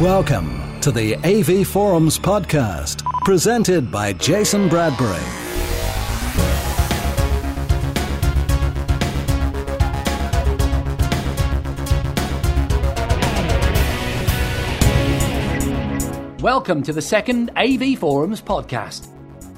Welcome 0.00 0.80
to 0.80 0.90
the 0.90 1.14
AV 1.16 1.66
Forums 1.66 2.18
podcast, 2.18 3.04
presented 3.26 3.92
by 3.92 4.14
Jason 4.14 4.66
Bradbury. 4.66 5.20
Welcome 16.40 16.82
to 16.84 16.94
the 16.94 17.02
second 17.02 17.50
AV 17.58 17.98
Forums 17.98 18.40
podcast. 18.40 19.08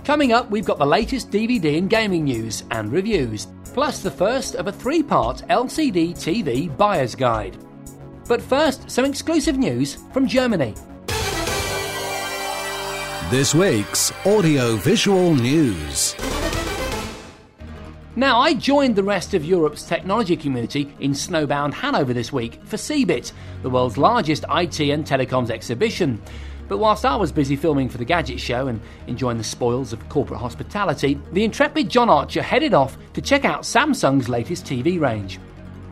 Coming 0.04 0.32
up, 0.32 0.50
we've 0.50 0.64
got 0.64 0.78
the 0.78 0.84
latest 0.84 1.30
DVD 1.30 1.78
and 1.78 1.88
gaming 1.88 2.24
news 2.24 2.64
and 2.72 2.90
reviews, 2.90 3.46
plus 3.62 4.02
the 4.02 4.10
first 4.10 4.56
of 4.56 4.66
a 4.66 4.72
three 4.72 5.04
part 5.04 5.44
LCD 5.48 6.14
TV 6.14 6.76
buyer's 6.76 7.14
guide. 7.14 7.56
But 8.32 8.40
first, 8.40 8.90
some 8.90 9.04
exclusive 9.04 9.58
news 9.58 9.98
from 10.10 10.26
Germany. 10.26 10.72
This 13.28 13.54
week's 13.54 14.10
audio 14.24 14.76
visual 14.76 15.34
news. 15.34 16.16
Now, 18.16 18.38
I 18.38 18.54
joined 18.54 18.96
the 18.96 19.02
rest 19.02 19.34
of 19.34 19.44
Europe's 19.44 19.82
technology 19.82 20.34
community 20.34 20.94
in 20.98 21.10
snowbound 21.10 21.74
Hanover 21.74 22.14
this 22.14 22.32
week 22.32 22.58
for 22.64 22.78
CeBIT, 22.78 23.32
the 23.60 23.68
world's 23.68 23.98
largest 23.98 24.46
IT 24.48 24.80
and 24.80 25.04
telecoms 25.04 25.50
exhibition. 25.50 26.18
But 26.68 26.78
whilst 26.78 27.04
I 27.04 27.16
was 27.16 27.32
busy 27.32 27.54
filming 27.54 27.90
for 27.90 27.98
the 27.98 28.06
Gadget 28.06 28.40
Show 28.40 28.68
and 28.68 28.80
enjoying 29.08 29.36
the 29.36 29.44
spoils 29.44 29.92
of 29.92 30.08
corporate 30.08 30.40
hospitality, 30.40 31.20
the 31.32 31.44
intrepid 31.44 31.90
John 31.90 32.08
Archer 32.08 32.40
headed 32.40 32.72
off 32.72 32.96
to 33.12 33.20
check 33.20 33.44
out 33.44 33.64
Samsung's 33.64 34.30
latest 34.30 34.64
TV 34.64 34.98
range. 34.98 35.38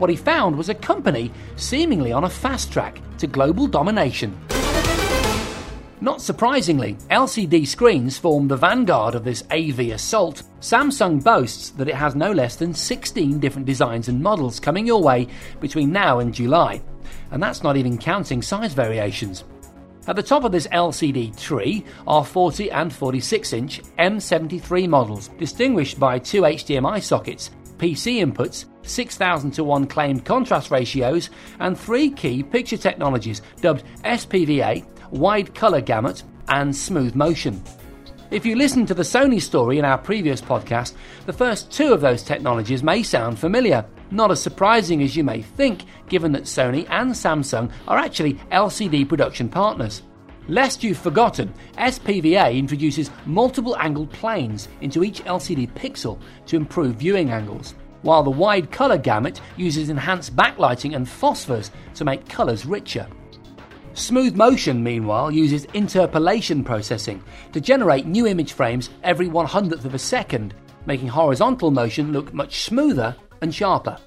What 0.01 0.09
he 0.09 0.15
found 0.15 0.57
was 0.57 0.69
a 0.69 0.73
company 0.73 1.31
seemingly 1.57 2.11
on 2.11 2.23
a 2.23 2.29
fast 2.29 2.73
track 2.73 2.99
to 3.19 3.27
global 3.27 3.67
domination. 3.67 4.35
Not 6.01 6.23
surprisingly, 6.23 6.95
LCD 7.11 7.67
screens 7.67 8.17
form 8.17 8.47
the 8.47 8.57
vanguard 8.57 9.13
of 9.13 9.23
this 9.23 9.43
AV 9.51 9.91
assault. 9.91 10.41
Samsung 10.59 11.23
boasts 11.23 11.69
that 11.77 11.87
it 11.87 11.93
has 11.93 12.15
no 12.15 12.31
less 12.31 12.55
than 12.55 12.73
16 12.73 13.37
different 13.37 13.67
designs 13.67 14.07
and 14.07 14.23
models 14.23 14.59
coming 14.59 14.87
your 14.87 15.03
way 15.03 15.27
between 15.59 15.91
now 15.91 16.17
and 16.17 16.33
July. 16.33 16.81
And 17.29 17.43
that's 17.43 17.61
not 17.61 17.77
even 17.77 17.99
counting 17.99 18.41
size 18.41 18.73
variations. 18.73 19.43
At 20.07 20.15
the 20.15 20.23
top 20.23 20.45
of 20.45 20.51
this 20.51 20.65
LCD 20.69 21.39
tree 21.39 21.85
are 22.07 22.25
40 22.25 22.71
and 22.71 22.91
46 22.91 23.53
inch 23.53 23.83
M73 23.99 24.89
models, 24.89 25.27
distinguished 25.37 25.99
by 25.99 26.17
two 26.17 26.41
HDMI 26.41 27.03
sockets, 27.03 27.51
PC 27.81 28.23
inputs, 28.23 28.65
6000 28.83 29.49
to 29.51 29.63
1 29.63 29.87
claimed 29.87 30.23
contrast 30.23 30.69
ratios, 30.69 31.31
and 31.59 31.75
three 31.75 32.11
key 32.11 32.43
picture 32.43 32.77
technologies 32.77 33.41
dubbed 33.59 33.83
SPVA, 34.03 34.85
wide 35.09 35.55
colour 35.55 35.81
gamut, 35.81 36.21
and 36.49 36.75
smooth 36.75 37.15
motion. 37.15 37.59
If 38.29 38.45
you 38.45 38.55
listen 38.55 38.85
to 38.85 38.93
the 38.93 39.01
Sony 39.01 39.41
story 39.41 39.79
in 39.79 39.85
our 39.85 39.97
previous 39.97 40.41
podcast, 40.41 40.93
the 41.25 41.33
first 41.33 41.71
two 41.71 41.91
of 41.91 42.01
those 42.01 42.21
technologies 42.21 42.83
may 42.83 43.01
sound 43.01 43.39
familiar. 43.39 43.83
Not 44.11 44.29
as 44.29 44.41
surprising 44.41 45.01
as 45.01 45.15
you 45.15 45.23
may 45.23 45.41
think, 45.41 45.85
given 46.07 46.31
that 46.33 46.43
Sony 46.43 46.87
and 46.87 47.11
Samsung 47.11 47.71
are 47.87 47.97
actually 47.97 48.35
LCD 48.51 49.09
production 49.09 49.49
partners. 49.49 50.03
Lest 50.47 50.83
you've 50.83 50.97
forgotten, 50.97 51.53
SPVA 51.77 52.57
introduces 52.57 53.11
multiple 53.25 53.77
angled 53.77 54.11
planes 54.11 54.67
into 54.81 55.03
each 55.03 55.23
LCD 55.25 55.71
pixel 55.73 56.19
to 56.47 56.55
improve 56.55 56.95
viewing 56.95 57.29
angles, 57.29 57.75
while 58.01 58.23
the 58.23 58.29
wide 58.29 58.71
colour 58.71 58.97
gamut 58.97 59.39
uses 59.55 59.89
enhanced 59.89 60.35
backlighting 60.35 60.95
and 60.95 61.05
phosphors 61.05 61.69
to 61.93 62.03
make 62.03 62.27
colours 62.27 62.65
richer. 62.65 63.07
Smooth 63.93 64.35
Motion, 64.35 64.83
meanwhile, 64.83 65.29
uses 65.29 65.65
interpolation 65.73 66.63
processing 66.63 67.21
to 67.51 67.61
generate 67.61 68.05
new 68.05 68.25
image 68.25 68.53
frames 68.53 68.89
every 69.03 69.27
one 69.27 69.45
hundredth 69.45 69.85
of 69.85 69.93
a 69.93 69.99
second, 69.99 70.55
making 70.85 71.09
horizontal 71.09 71.71
motion 71.71 72.11
look 72.11 72.33
much 72.33 72.61
smoother 72.61 73.15
and 73.41 73.53
sharper. 73.53 73.97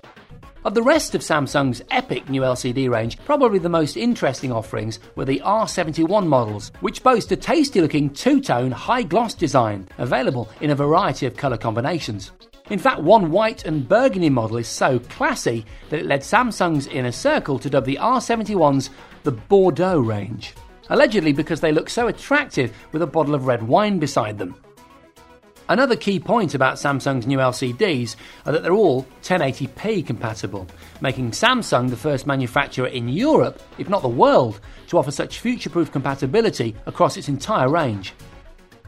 Of 0.64 0.72
the 0.72 0.82
rest 0.82 1.14
of 1.14 1.20
Samsung's 1.20 1.82
epic 1.90 2.30
new 2.30 2.40
LCD 2.40 2.88
range, 2.88 3.18
probably 3.26 3.58
the 3.58 3.68
most 3.68 3.98
interesting 3.98 4.50
offerings 4.50 4.98
were 5.14 5.26
the 5.26 5.42
R71 5.44 6.26
models, 6.26 6.72
which 6.80 7.02
boast 7.02 7.30
a 7.32 7.36
tasty 7.36 7.82
looking 7.82 8.08
two 8.08 8.40
tone 8.40 8.70
high 8.70 9.02
gloss 9.02 9.34
design, 9.34 9.86
available 9.98 10.48
in 10.62 10.70
a 10.70 10.74
variety 10.74 11.26
of 11.26 11.36
colour 11.36 11.58
combinations. 11.58 12.32
In 12.70 12.78
fact, 12.78 13.02
one 13.02 13.30
white 13.30 13.66
and 13.66 13.86
burgundy 13.86 14.30
model 14.30 14.56
is 14.56 14.66
so 14.66 14.98
classy 15.00 15.66
that 15.90 16.00
it 16.00 16.06
led 16.06 16.22
Samsung's 16.22 16.86
inner 16.86 17.12
circle 17.12 17.58
to 17.58 17.68
dub 17.68 17.84
the 17.84 17.98
R71s 18.00 18.88
the 19.22 19.32
Bordeaux 19.32 20.00
range, 20.00 20.54
allegedly 20.88 21.34
because 21.34 21.60
they 21.60 21.72
look 21.72 21.90
so 21.90 22.06
attractive 22.06 22.74
with 22.90 23.02
a 23.02 23.06
bottle 23.06 23.34
of 23.34 23.46
red 23.46 23.62
wine 23.62 23.98
beside 23.98 24.38
them. 24.38 24.56
Another 25.68 25.96
key 25.96 26.20
point 26.20 26.54
about 26.54 26.74
Samsung's 26.74 27.26
new 27.26 27.38
LCDs 27.38 28.16
are 28.44 28.52
that 28.52 28.62
they're 28.62 28.74
all 28.74 29.06
1080p 29.22 30.06
compatible, 30.06 30.66
making 31.00 31.30
Samsung 31.30 31.88
the 31.88 31.96
first 31.96 32.26
manufacturer 32.26 32.88
in 32.88 33.08
Europe, 33.08 33.62
if 33.78 33.88
not 33.88 34.02
the 34.02 34.08
world, 34.08 34.60
to 34.88 34.98
offer 34.98 35.10
such 35.10 35.38
future 35.38 35.70
proof 35.70 35.90
compatibility 35.90 36.76
across 36.84 37.16
its 37.16 37.28
entire 37.28 37.70
range. 37.70 38.12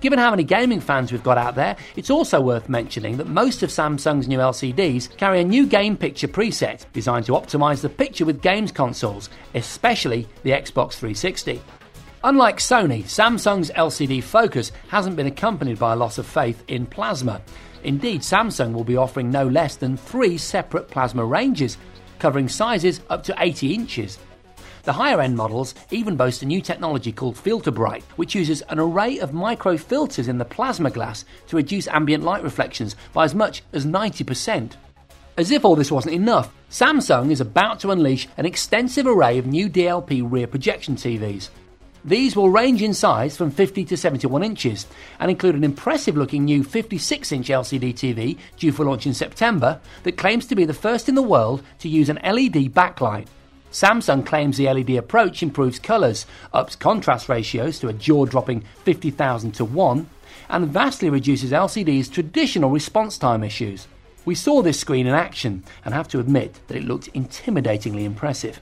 Given 0.01 0.19
how 0.19 0.29
many 0.29 0.45
gaming 0.45 0.81
fans 0.81 1.11
we've 1.11 1.23
got 1.23 1.39
out 1.39 1.55
there, 1.55 1.75
it's 1.97 2.11
also 2.11 2.43
worth 2.43 2.69
mentioning 2.69 3.17
that 3.17 3.27
most 3.27 3.63
of 3.63 3.71
Samsung's 3.71 4.29
new 4.29 4.39
LCDs 4.39 5.17
carry 5.17 5.41
a 5.41 5.45
new 5.45 5.67
game 5.67 5.97
picture 5.97 6.29
preset 6.29 6.85
designed 6.93 7.25
to 7.25 7.33
optimize 7.33 7.81
the 7.81 7.89
picture 7.89 8.27
with 8.27 8.43
games 8.43 8.71
consoles, 8.71 9.31
especially 9.55 10.29
the 10.43 10.51
Xbox 10.51 10.93
360. 10.93 11.63
Unlike 12.27 12.57
Sony, 12.57 13.05
Samsung's 13.05 13.71
LCD 13.71 14.21
focus 14.21 14.73
hasn't 14.89 15.15
been 15.15 15.29
accompanied 15.29 15.79
by 15.79 15.93
a 15.93 15.97
loss 15.97 16.19
of 16.19 16.27
faith 16.27 16.65
in 16.67 16.85
plasma. 16.85 17.41
Indeed, 17.85 18.23
Samsung 18.23 18.73
will 18.73 18.83
be 18.83 18.97
offering 18.97 19.31
no 19.31 19.47
less 19.47 19.77
than 19.77 19.97
three 19.97 20.37
separate 20.37 20.89
plasma 20.91 21.25
ranges, 21.25 21.79
covering 22.19 22.49
sizes 22.49 23.01
up 23.11 23.23
to 23.23 23.35
80 23.39 23.75
inches. 23.75 24.19
The 24.83 24.93
higher 24.93 25.21
end 25.21 25.37
models 25.37 25.77
even 25.93 26.17
boast 26.17 26.43
a 26.43 26.47
new 26.47 26.61
technology 26.61 27.13
called 27.13 27.39
Filter 27.39 27.71
Bright, 27.71 28.03
which 28.17 28.35
uses 28.35 28.61
an 28.63 28.81
array 28.81 29.21
of 29.21 29.33
micro 29.33 29.77
filters 29.77 30.27
in 30.27 30.39
the 30.39 30.45
plasma 30.45 30.91
glass 30.91 31.25
to 31.47 31.55
reduce 31.55 31.87
ambient 31.87 32.25
light 32.25 32.43
reflections 32.43 32.97
by 33.13 33.23
as 33.23 33.37
much 33.37 33.63
as 33.73 33.87
90%. 33.87 34.73
As 35.37 35.53
if 35.53 35.65
all 35.65 35.77
this 35.77 35.93
wasn't 35.93 36.17
enough, 36.17 36.53
Samsung 36.73 37.31
is 37.31 37.41
about 37.41 37.79
to 37.81 37.93
unleash 37.93 38.27
an 38.37 38.47
extensive 38.47 39.07
array 39.07 39.39
of 39.39 39.47
new 39.47 39.71
DLP 39.71 40.29
rear 40.29 40.49
projection 40.49 40.97
TVs. 40.97 41.51
These 42.07 42.37
will 42.37 42.51
range 42.51 42.83
in 42.83 42.95
size 42.95 43.37
from 43.37 43.51
50 43.51 43.85
to 43.87 43.97
71 43.97 44.45
inches 44.45 44.87
and 45.19 45.29
include 45.29 45.57
an 45.57 45.65
impressive 45.65 46.17
looking 46.17 46.45
new 46.45 46.63
56 46.63 47.33
inch 47.33 47.49
LCD 47.49 47.95
TV 47.95 48.39
due 48.57 48.71
for 48.71 48.85
launch 48.85 49.09
in 49.09 49.15
September 49.15 49.81
that 50.05 50.17
claims 50.17 50.47
to 50.47 50.55
be 50.55 50.65
the 50.65 50.73
first 50.73 51.09
in 51.09 51.17
the 51.17 51.23
world 51.23 51.65
to 51.81 51.89
use 51.89 52.09
an 52.09 52.21
LED 52.23 52.73
backlight. 52.73 53.27
Samsung 53.73 54.25
claims 54.25 54.57
the 54.57 54.73
LED 54.73 54.91
approach 54.91 55.43
improves 55.43 55.81
colours, 55.81 56.27
ups 56.53 56.77
contrast 56.77 57.29
ratios 57.29 57.81
to 57.81 57.89
a 57.89 57.93
jaw 57.93 58.25
dropping 58.25 58.63
50,000 58.85 59.51
to 59.53 59.65
1, 59.65 60.09
and 60.49 60.69
vastly 60.69 61.11
reduces 61.11 61.51
LCD's 61.51 62.09
traditional 62.09 62.71
response 62.71 63.19
time 63.19 63.43
issues. 63.43 63.89
We 64.25 64.37
saw 64.37 64.63
this 64.63 64.79
screen 64.79 65.09
in 65.09 65.15
action 65.15 65.65
and 65.85 65.93
have 65.93 66.07
to 66.09 66.21
admit 66.21 66.61
that 66.69 66.77
it 66.77 66.85
looked 66.85 67.13
intimidatingly 67.15 68.05
impressive. 68.05 68.61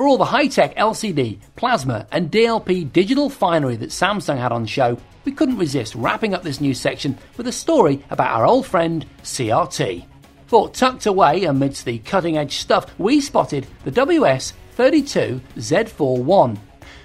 For 0.00 0.08
all 0.08 0.16
the 0.16 0.24
high 0.24 0.46
tech 0.46 0.74
LCD, 0.76 1.40
plasma, 1.56 2.06
and 2.10 2.30
DLP 2.30 2.90
digital 2.90 3.28
finery 3.28 3.76
that 3.76 3.90
Samsung 3.90 4.38
had 4.38 4.50
on 4.50 4.64
show, 4.64 4.96
we 5.26 5.32
couldn't 5.32 5.58
resist 5.58 5.94
wrapping 5.94 6.32
up 6.32 6.42
this 6.42 6.58
news 6.58 6.80
section 6.80 7.18
with 7.36 7.46
a 7.48 7.52
story 7.52 8.02
about 8.08 8.34
our 8.34 8.46
old 8.46 8.64
friend 8.64 9.04
CRT. 9.22 10.06
For 10.46 10.70
tucked 10.70 11.04
away 11.04 11.44
amidst 11.44 11.84
the 11.84 11.98
cutting 11.98 12.38
edge 12.38 12.56
stuff, 12.56 12.98
we 12.98 13.20
spotted 13.20 13.66
the 13.84 13.90
WS32Z41, 13.90 16.58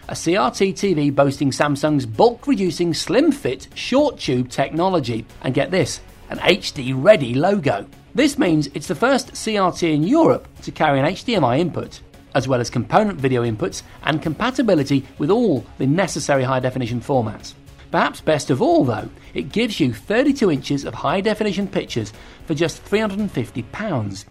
a 0.07 0.13
CRT 0.13 0.73
TV 0.73 1.13
boasting 1.13 1.51
Samsung's 1.51 2.05
bulk 2.05 2.47
reducing 2.47 2.93
slim 2.93 3.33
fit 3.33 3.67
short 3.73 4.19
tube 4.19 4.49
technology. 4.49 5.25
And 5.41 5.53
get 5.53 5.69
this, 5.69 5.99
an 6.29 6.37
HD 6.37 6.93
ready 6.95 7.33
logo. 7.33 7.87
This 8.15 8.37
means 8.37 8.67
it's 8.67 8.87
the 8.87 8.95
first 8.95 9.33
CRT 9.33 9.93
in 9.93 10.03
Europe 10.03 10.47
to 10.61 10.71
carry 10.71 11.01
an 11.01 11.05
HDMI 11.05 11.59
input, 11.59 11.99
as 12.35 12.47
well 12.47 12.61
as 12.61 12.69
component 12.69 13.19
video 13.19 13.43
inputs 13.43 13.81
and 14.03 14.21
compatibility 14.21 15.03
with 15.17 15.31
all 15.31 15.65
the 15.79 15.87
necessary 15.87 16.43
high 16.43 16.59
definition 16.59 17.01
formats. 17.01 17.53
Perhaps 17.89 18.21
best 18.21 18.49
of 18.49 18.61
all, 18.61 18.83
though, 18.83 19.09
it 19.33 19.53
gives 19.53 19.79
you 19.79 19.93
32 19.93 20.51
inches 20.51 20.83
of 20.83 20.93
high 20.93 21.21
definition 21.21 21.67
pictures 21.67 22.11
for 22.45 22.53
just 22.53 22.83
£350. 22.85 24.25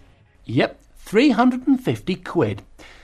Yep, 0.45 0.83
350 0.97 2.15
quid. 2.17 2.61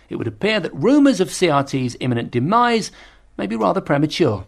It 0.08 0.18
would 0.18 0.28
appear 0.28 0.60
that 0.60 0.74
rumours 0.76 1.20
of 1.20 1.30
CRT's 1.30 1.98
imminent 2.00 2.32
demise 2.32 2.92
may 3.38 3.48
be 3.48 3.56
rather 3.56 3.82
premature. 3.82 4.46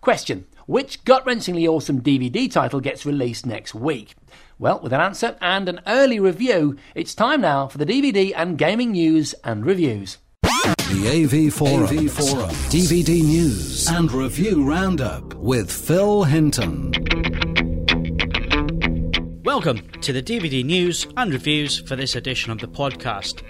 Question 0.00 0.46
Which 0.66 1.04
gut 1.04 1.24
wrenchingly 1.24 1.68
awesome 1.68 2.00
DVD 2.00 2.50
title 2.50 2.80
gets 2.80 3.06
released 3.06 3.46
next 3.46 3.74
week? 3.74 4.16
Well, 4.60 4.80
with 4.80 4.92
an 4.92 5.00
answer 5.00 5.36
and 5.40 5.68
an 5.68 5.80
early 5.86 6.18
review, 6.18 6.76
it's 6.96 7.14
time 7.14 7.42
now 7.42 7.68
for 7.68 7.78
the 7.78 7.86
DVD 7.86 8.32
and 8.34 8.58
gaming 8.58 8.90
news 8.90 9.32
and 9.44 9.64
reviews. 9.64 10.18
The 10.42 11.46
AV 11.46 11.54
Forum, 11.54 11.84
AV 11.84 12.10
Forum, 12.10 12.50
DVD 12.66 13.22
News 13.22 13.86
and 13.88 14.10
Review 14.10 14.64
Roundup 14.68 15.32
with 15.34 15.70
Phil 15.70 16.24
Hinton. 16.24 16.90
Welcome 19.44 19.88
to 20.00 20.12
the 20.12 20.24
DVD 20.24 20.64
news 20.64 21.06
and 21.16 21.32
reviews 21.32 21.78
for 21.78 21.94
this 21.94 22.16
edition 22.16 22.50
of 22.50 22.58
the 22.58 22.66
podcast. 22.66 23.44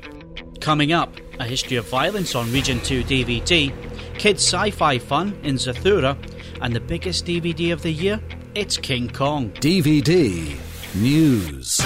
Coming 0.61 0.93
up, 0.93 1.15
a 1.41 1.47
history 1.47 1.79
of 1.79 1.89
violence 1.89 2.35
on 2.35 2.53
Region 2.53 2.81
2 2.83 3.03
DVD, 3.05 3.73
kids 4.19 4.43
sci 4.43 4.71
fi 4.73 4.99
fun 4.99 5.39
in 5.43 5.55
Zathura, 5.55 6.19
and 6.61 6.77
the 6.77 6.81
biggest 6.81 7.25
DVD 7.25 7.73
of 7.73 7.81
the 7.81 7.93
year, 7.93 8.21
it's 8.55 8.77
King 8.77 9.09
Kong. 9.09 9.51
DVD 9.53 10.68
News. 11.01 11.81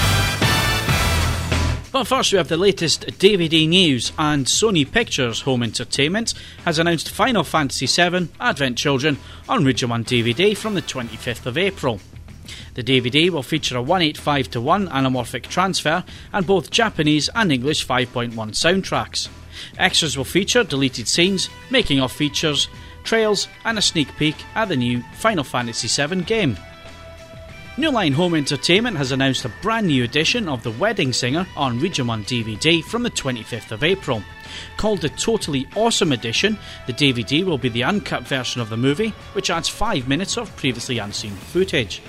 But 1.93 2.05
first, 2.05 2.33
we 2.33 2.39
have 2.39 2.49
the 2.49 2.57
latest 2.57 3.07
DVD 3.19 3.69
news, 3.69 4.13
and 4.19 4.47
Sony 4.47 4.91
Pictures 4.91 5.43
Home 5.43 5.63
Entertainment 5.63 6.33
has 6.65 6.79
announced 6.79 7.11
Final 7.11 7.45
Fantasy 7.45 7.87
VII 7.87 8.31
Advent 8.41 8.79
Children 8.79 9.19
on 9.49 9.65
Region 9.65 9.91
1 9.91 10.05
DVD 10.05 10.57
from 10.57 10.75
the 10.75 10.81
25th 10.81 11.45
of 11.45 11.59
April. 11.59 12.01
The 12.75 12.83
DVD 12.83 13.29
will 13.29 13.43
feature 13.43 13.77
a 13.77 13.83
185 13.83 14.51
to 14.53 14.61
1 14.63 14.89
anamorphic 14.89 15.43
transfer 15.43 16.03
and 16.33 16.47
both 16.47 16.71
Japanese 16.71 17.29
and 17.35 17.53
English 17.53 17.87
5.1 17.87 18.33
soundtracks. 18.33 19.29
Extras 19.77 20.17
will 20.17 20.25
feature 20.25 20.65
deleted 20.65 21.07
scenes, 21.07 21.51
making 21.71 22.01
of 22.01 22.11
features, 22.11 22.69
trails, 23.05 23.49
and 23.67 23.77
a 23.77 23.83
sneak 23.83 24.09
peek 24.17 24.37
at 24.55 24.69
the 24.69 24.77
new 24.77 25.03
Final 25.17 25.45
Fantasy 25.45 25.89
VII 25.89 26.23
game. 26.23 26.57
New 27.79 27.91
Line 27.91 28.13
Home 28.13 28.35
Entertainment 28.35 28.99
has 28.99 29.13
announced 29.13 29.47
a 29.47 29.53
brand 29.63 29.87
new 29.87 30.05
edition 30.05 30.47
of 30.47 30.63
The 30.63 30.73
Wedding 30.73 31.11
Singer 31.15 31.47
on 31.57 31.81
Region 31.81 32.07
1 32.07 32.25
DVD 32.25 32.85
from 32.85 33.03
the 33.03 33.11
25th 33.11 33.73
of 33.73 33.83
April. 33.83 34.23
Called 34.77 35.01
the 35.01 35.09
Totally 35.09 35.67
Awesome 35.75 36.13
Edition, 36.13 36.59
the 36.87 36.93
DVD 36.93 37.43
will 37.43 37.57
be 37.57 37.71
the 37.71 37.85
uncut 37.85 38.25
version 38.25 38.61
of 38.61 38.69
the 38.69 38.77
movie, 38.77 39.15
which 39.33 39.49
adds 39.49 39.71
5 39.71 40.07
minutes 40.07 40.37
of 40.37 40.55
previously 40.57 40.99
unseen 40.99 41.33
footage. 41.33 42.03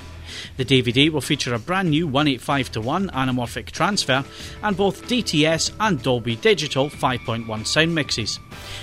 The 0.57 0.65
DVD 0.65 1.09
will 1.09 1.21
feature 1.21 1.53
a 1.53 1.59
brand 1.59 1.91
new 1.91 2.07
185 2.07 2.73
to 2.73 2.81
1 2.81 3.09
anamorphic 3.11 3.67
transfer 3.71 4.25
and 4.61 4.75
both 4.75 5.07
DTS 5.07 5.71
and 5.79 6.03
Dolby 6.03 6.35
Digital 6.35 6.89
5.1 6.89 7.65
sound 7.65 7.95
mixes. 7.95 8.37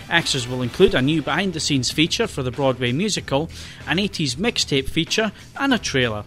Extras 0.09 0.49
will 0.49 0.63
include 0.63 0.95
a 0.95 1.03
new 1.03 1.21
behind 1.21 1.53
the 1.53 1.61
scenes 1.61 1.91
feature 1.91 2.27
for 2.27 2.43
the 2.43 2.51
Broadway 2.51 2.93
musical, 2.93 3.51
an 3.87 3.99
80s 3.99 4.37
mixtape 4.37 4.89
feature, 4.89 5.31
and 5.59 5.75
a 5.75 5.79
trailer. 5.79 6.25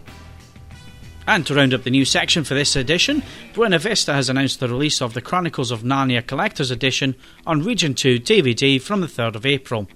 And 1.26 1.46
to 1.46 1.54
round 1.54 1.72
up 1.72 1.84
the 1.84 1.90
new 1.90 2.04
section 2.04 2.44
for 2.44 2.54
this 2.54 2.76
edition, 2.76 3.22
Buena 3.54 3.78
Vista 3.78 4.12
has 4.12 4.28
announced 4.28 4.60
the 4.60 4.68
release 4.68 5.00
of 5.00 5.14
the 5.14 5.22
Chronicles 5.22 5.70
of 5.70 5.82
Narnia 5.82 6.26
Collector's 6.26 6.70
Edition 6.70 7.14
on 7.46 7.62
Region 7.62 7.94
2 7.94 8.20
DVD 8.20 8.80
from 8.80 9.00
the 9.00 9.06
3rd 9.06 9.36
of 9.36 9.46
April. 9.46 9.88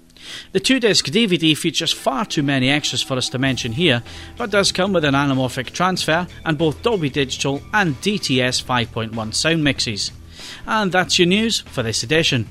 The 0.51 0.59
two 0.59 0.79
disc 0.79 1.05
DVD 1.05 1.55
features 1.55 1.93
far 1.93 2.25
too 2.25 2.43
many 2.43 2.69
extras 2.69 3.01
for 3.01 3.15
us 3.15 3.29
to 3.29 3.39
mention 3.39 3.73
here, 3.73 4.03
but 4.37 4.49
does 4.49 4.71
come 4.71 4.91
with 4.91 5.05
an 5.05 5.13
anamorphic 5.13 5.71
transfer 5.71 6.27
and 6.45 6.57
both 6.57 6.81
Dolby 6.81 7.09
Digital 7.09 7.61
and 7.73 7.95
DTS 8.01 8.63
5.1 8.63 9.33
sound 9.33 9.63
mixes. 9.63 10.11
And 10.65 10.91
that's 10.91 11.19
your 11.19 11.27
news 11.27 11.59
for 11.59 11.83
this 11.83 12.03
edition. 12.03 12.47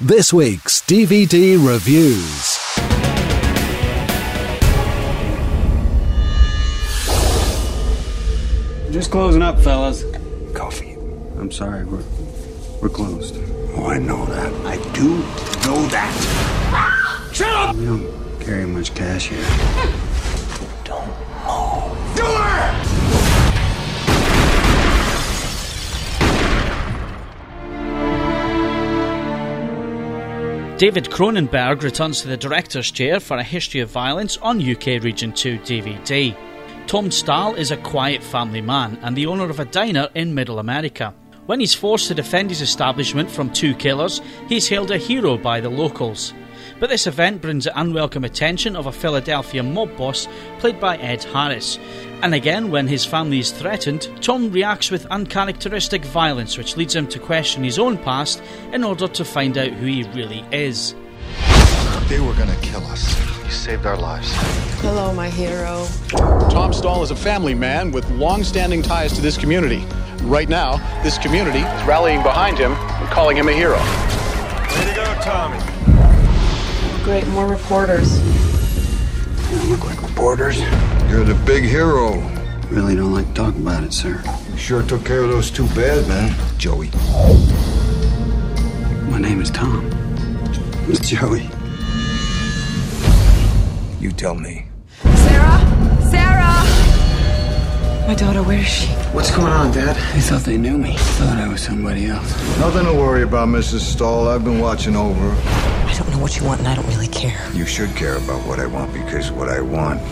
This 0.00 0.32
week's 0.32 0.80
DVD 0.80 1.64
reviews. 1.64 2.51
Just 8.92 9.10
closing 9.10 9.40
up, 9.40 9.58
fellas. 9.58 10.04
Coffee. 10.52 10.92
I'm 11.38 11.50
sorry, 11.50 11.82
we're 11.86 12.04
we're 12.82 12.90
closed. 12.90 13.38
Oh, 13.74 13.86
I 13.86 13.96
know 13.96 14.26
that. 14.26 14.52
I 14.66 14.76
do 14.92 15.08
know 15.64 15.86
that. 15.88 16.14
Ah! 16.74 17.30
Shut 17.32 17.48
up! 17.48 17.74
We 17.74 17.86
don't 17.86 18.38
carry 18.38 18.66
much 18.66 18.94
cash 18.94 19.28
here. 19.28 19.42
Don't 20.84 21.06
move. 21.06 22.16
Door! 22.16 22.52
David 30.76 31.04
Cronenberg 31.04 31.82
returns 31.82 32.20
to 32.20 32.28
the 32.28 32.36
director's 32.36 32.90
chair 32.90 33.20
for 33.20 33.38
a 33.38 33.42
history 33.42 33.80
of 33.80 33.88
violence 33.88 34.36
on 34.36 34.60
UK 34.60 35.02
Region 35.02 35.32
2 35.32 35.60
DVD. 35.60 36.36
Tom 36.86 37.10
Stall 37.10 37.54
is 37.54 37.70
a 37.70 37.76
quiet 37.76 38.22
family 38.22 38.60
man 38.60 38.98
and 39.02 39.16
the 39.16 39.26
owner 39.26 39.48
of 39.48 39.60
a 39.60 39.64
diner 39.64 40.08
in 40.14 40.34
Middle 40.34 40.58
America. 40.58 41.14
When 41.46 41.60
he's 41.60 41.74
forced 41.74 42.08
to 42.08 42.14
defend 42.14 42.50
his 42.50 42.60
establishment 42.60 43.30
from 43.30 43.50
two 43.50 43.74
killers, 43.74 44.20
he's 44.48 44.68
hailed 44.68 44.90
a 44.90 44.98
hero 44.98 45.36
by 45.36 45.60
the 45.60 45.70
locals. 45.70 46.34
But 46.78 46.90
this 46.90 47.06
event 47.06 47.40
brings 47.40 47.64
the 47.64 47.80
unwelcome 47.80 48.24
attention 48.24 48.76
of 48.76 48.86
a 48.86 48.92
Philadelphia 48.92 49.62
mob 49.62 49.96
boss 49.96 50.28
played 50.58 50.78
by 50.78 50.96
Ed 50.98 51.24
Harris. 51.24 51.78
And 52.22 52.34
again, 52.34 52.70
when 52.70 52.86
his 52.86 53.04
family 53.04 53.38
is 53.38 53.52
threatened, 53.52 54.08
Tom 54.20 54.50
reacts 54.50 54.90
with 54.90 55.06
uncharacteristic 55.06 56.04
violence, 56.04 56.58
which 56.58 56.76
leads 56.76 56.94
him 56.94 57.06
to 57.08 57.18
question 57.18 57.64
his 57.64 57.78
own 57.78 57.98
past 57.98 58.42
in 58.72 58.84
order 58.84 59.08
to 59.08 59.24
find 59.24 59.56
out 59.56 59.70
who 59.70 59.86
he 59.86 60.02
really 60.14 60.44
is. 60.52 60.94
They 62.08 62.20
were 62.20 62.34
gonna 62.34 62.56
kill 62.60 62.84
us. 62.86 63.31
You 63.52 63.58
saved 63.58 63.84
our 63.84 63.98
lives. 63.98 64.32
Hello, 64.80 65.12
my 65.12 65.28
hero. 65.28 65.86
Tom 66.48 66.72
Stall 66.72 67.02
is 67.02 67.10
a 67.10 67.14
family 67.14 67.52
man 67.52 67.92
with 67.92 68.10
long-standing 68.12 68.80
ties 68.80 69.12
to 69.12 69.20
this 69.20 69.36
community. 69.36 69.84
Right 70.22 70.48
now, 70.48 70.78
this 71.02 71.18
community 71.18 71.58
is 71.58 71.82
rallying 71.86 72.22
behind 72.22 72.56
him 72.56 72.72
and 72.72 73.08
calling 73.10 73.36
him 73.36 73.48
a 73.48 73.52
hero. 73.52 73.76
Way 73.76 74.88
to 74.88 74.94
go, 74.96 75.04
Tommy. 75.20 75.58
Great, 77.04 77.26
more 77.28 77.46
reporters. 77.46 78.22
You 79.52 79.58
don't 79.58 79.68
look 79.68 79.84
like 79.84 80.00
reporters. 80.00 80.58
You're 81.10 81.24
the 81.24 81.38
big 81.44 81.64
hero. 81.64 82.26
Really 82.70 82.96
don't 82.96 83.12
like 83.12 83.34
talking 83.34 83.60
about 83.60 83.84
it, 83.84 83.92
sir. 83.92 84.22
You 84.50 84.56
sure 84.56 84.82
took 84.82 85.04
care 85.04 85.24
of 85.24 85.28
those 85.28 85.50
two 85.50 85.66
bad 85.74 86.08
men, 86.08 86.34
Joey. 86.56 86.90
My 89.10 89.18
name 89.18 89.42
is 89.42 89.50
Tom. 89.50 89.90
It's 90.88 91.06
Joey. 91.06 91.50
You 94.02 94.10
tell 94.10 94.34
me. 94.34 94.66
Sarah? 94.98 95.60
Sarah! 96.10 96.64
My 98.08 98.16
daughter, 98.16 98.42
where 98.42 98.58
is 98.58 98.66
she? 98.66 98.88
What's 99.14 99.30
going 99.30 99.52
on, 99.52 99.70
Dad? 99.70 99.94
They 100.12 100.20
thought 100.20 100.42
they 100.42 100.58
knew 100.58 100.76
me. 100.76 100.96
Thought 100.96 101.38
I 101.38 101.46
was 101.46 101.62
somebody 101.62 102.06
else. 102.06 102.28
Nothing 102.58 102.86
to 102.86 102.94
worry 102.94 103.22
about, 103.22 103.46
Mrs. 103.46 103.78
Stall. 103.78 104.26
I've 104.26 104.42
been 104.42 104.58
watching 104.58 104.96
over. 104.96 105.14
her. 105.14 105.88
I 105.88 105.94
don't 105.96 106.10
know 106.10 106.18
what 106.18 106.36
you 106.36 106.44
want, 106.44 106.58
and 106.58 106.66
I 106.66 106.74
don't 106.74 106.88
really 106.88 107.06
care. 107.06 107.38
You 107.52 107.64
should 107.64 107.90
care 107.94 108.16
about 108.16 108.44
what 108.44 108.58
I 108.58 108.66
want 108.66 108.92
because 108.92 109.30
what 109.30 109.48
I 109.48 109.60
want 109.60 110.02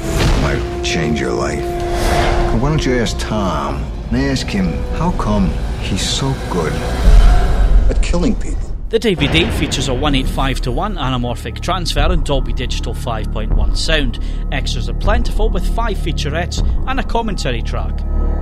might 0.40 0.82
change 0.84 1.20
your 1.20 1.32
life. 1.32 1.58
But 1.58 2.62
why 2.62 2.68
don't 2.68 2.86
you 2.86 2.96
ask 2.96 3.18
Tom 3.18 3.82
and 4.12 4.18
ask 4.18 4.46
him 4.46 4.66
how 5.00 5.10
come 5.18 5.50
he's 5.80 6.08
so 6.08 6.32
good 6.48 6.72
at 7.90 8.00
killing 8.04 8.36
people? 8.36 8.69
The 8.90 8.98
DVD 8.98 9.48
features 9.52 9.86
a 9.86 9.94
185 9.94 10.62
to 10.62 10.72
1 10.72 10.96
anamorphic 10.96 11.60
transfer 11.60 12.00
and 12.00 12.24
Dolby 12.24 12.52
Digital 12.52 12.92
5.1 12.92 13.76
sound. 13.76 14.18
Extras 14.50 14.88
are 14.88 14.94
plentiful 14.94 15.48
with 15.48 15.64
5 15.76 15.96
featurettes 15.96 16.60
and 16.88 16.98
a 16.98 17.04
commentary 17.04 17.62
track. 17.62 17.96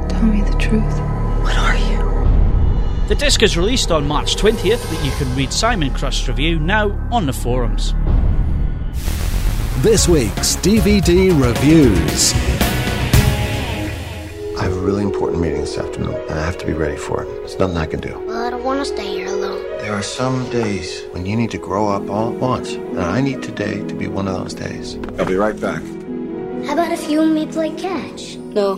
Tell 0.08 0.22
me 0.22 0.40
the 0.40 0.56
truth. 0.56 0.98
What 1.42 1.54
are 1.54 1.76
you? 1.76 3.08
The 3.08 3.14
disc 3.14 3.42
is 3.42 3.58
released 3.58 3.90
on 3.90 4.08
March 4.08 4.36
20th, 4.36 4.88
but 4.88 5.04
you 5.04 5.10
can 5.18 5.36
read 5.36 5.52
Simon 5.52 5.92
Crust's 5.92 6.26
review 6.28 6.58
now 6.58 6.98
on 7.12 7.26
the 7.26 7.34
forums. 7.34 7.92
This 9.82 10.08
week's 10.08 10.56
DVD 10.56 11.28
reviews. 11.38 12.32
I 14.58 14.62
have 14.62 14.72
a 14.72 14.80
really 14.80 15.02
important 15.02 15.42
meeting 15.42 15.60
this 15.60 15.76
afternoon, 15.76 16.14
and 16.14 16.38
I 16.38 16.42
have 16.42 16.56
to 16.56 16.64
be 16.66 16.72
ready 16.72 16.96
for 16.96 17.22
it. 17.22 17.26
There's 17.26 17.58
nothing 17.58 17.76
I 17.76 17.84
can 17.84 18.00
do. 18.00 18.18
Well, 18.26 18.46
I 18.46 18.48
don't 18.48 18.64
want 18.64 18.80
to 18.80 18.86
stay 18.86 19.06
here 19.06 19.26
alone. 19.26 19.27
There 19.88 19.96
are 19.96 20.02
some 20.02 20.44
days 20.50 21.04
when 21.12 21.24
you 21.24 21.34
need 21.34 21.50
to 21.52 21.56
grow 21.56 21.88
up 21.88 22.10
all 22.10 22.34
at 22.34 22.38
once, 22.38 22.74
and 22.74 23.00
I 23.00 23.22
need 23.22 23.42
today 23.42 23.82
to 23.86 23.94
be 23.94 24.06
one 24.06 24.28
of 24.28 24.34
those 24.34 24.52
days. 24.52 24.98
I'll 25.18 25.24
be 25.24 25.34
right 25.34 25.58
back. 25.58 25.80
How 26.66 26.74
about 26.74 26.92
if 26.92 27.08
you 27.08 27.22
and 27.22 27.34
me 27.34 27.46
play 27.46 27.70
catch? 27.70 28.36
No. 28.36 28.76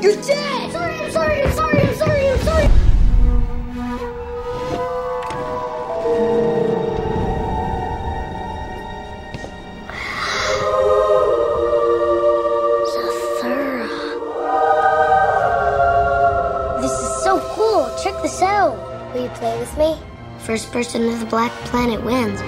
You're 0.00 0.16
dead! 0.22 0.72
Sorry, 0.72 0.94
I'm 0.98 1.10
sorry, 1.10 1.42
I'm 1.42 1.52
sorry, 1.52 1.52
I'm 1.52 1.52
sorry, 1.52 1.80
I'm 1.82 1.94
sorry! 1.96 2.07
First 20.58 20.72
person 20.72 21.02
to 21.02 21.14
the 21.16 21.26
black 21.26 21.52
planet 21.66 22.02
wins. 22.02 22.40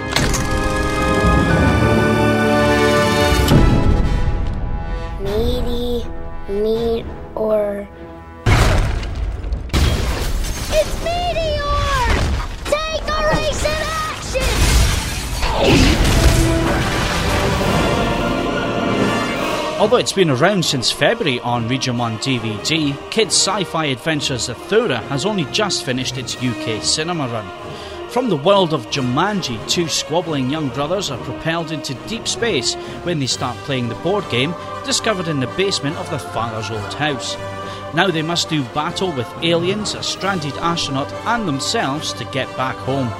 Meaty, 5.22 6.04
meat, 6.48 7.06
or. 7.36 7.86
It's 10.72 10.94
Meteor! 11.04 12.02
Take 12.64 13.06
a 13.06 13.18
race 13.30 13.62
in 13.64 13.80
action! 14.10 14.42
Although 19.80 19.98
it's 19.98 20.12
been 20.12 20.30
around 20.30 20.64
since 20.64 20.90
February 20.90 21.38
on 21.38 21.68
Region 21.68 21.96
1 21.96 22.18
DVD, 22.18 23.10
Kids 23.12 23.36
Sci 23.36 23.62
Fi 23.62 23.84
Adventures 23.84 24.48
Zathura 24.48 25.00
has 25.04 25.24
only 25.24 25.44
just 25.52 25.84
finished 25.84 26.18
its 26.18 26.34
UK 26.42 26.82
cinema 26.82 27.28
run. 27.28 27.48
From 28.10 28.28
the 28.28 28.34
world 28.34 28.74
of 28.74 28.90
Jumanji, 28.90 29.56
two 29.68 29.86
squabbling 29.86 30.50
young 30.50 30.68
brothers 30.70 31.12
are 31.12 31.18
propelled 31.18 31.70
into 31.70 31.94
deep 32.08 32.26
space 32.26 32.74
when 33.04 33.20
they 33.20 33.28
start 33.28 33.56
playing 33.58 33.88
the 33.88 33.94
board 33.96 34.28
game 34.30 34.52
discovered 34.84 35.28
in 35.28 35.38
the 35.38 35.46
basement 35.56 35.94
of 35.96 36.10
their 36.10 36.18
father's 36.18 36.72
old 36.72 36.92
house. 36.94 37.36
Now 37.94 38.08
they 38.08 38.22
must 38.22 38.48
do 38.48 38.64
battle 38.74 39.12
with 39.12 39.32
aliens, 39.44 39.94
a 39.94 40.02
stranded 40.02 40.54
astronaut, 40.54 41.12
and 41.24 41.46
themselves 41.46 42.12
to 42.14 42.24
get 42.24 42.48
back 42.56 42.74
home. 42.78 43.10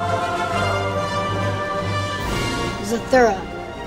Zathura, 2.83 3.39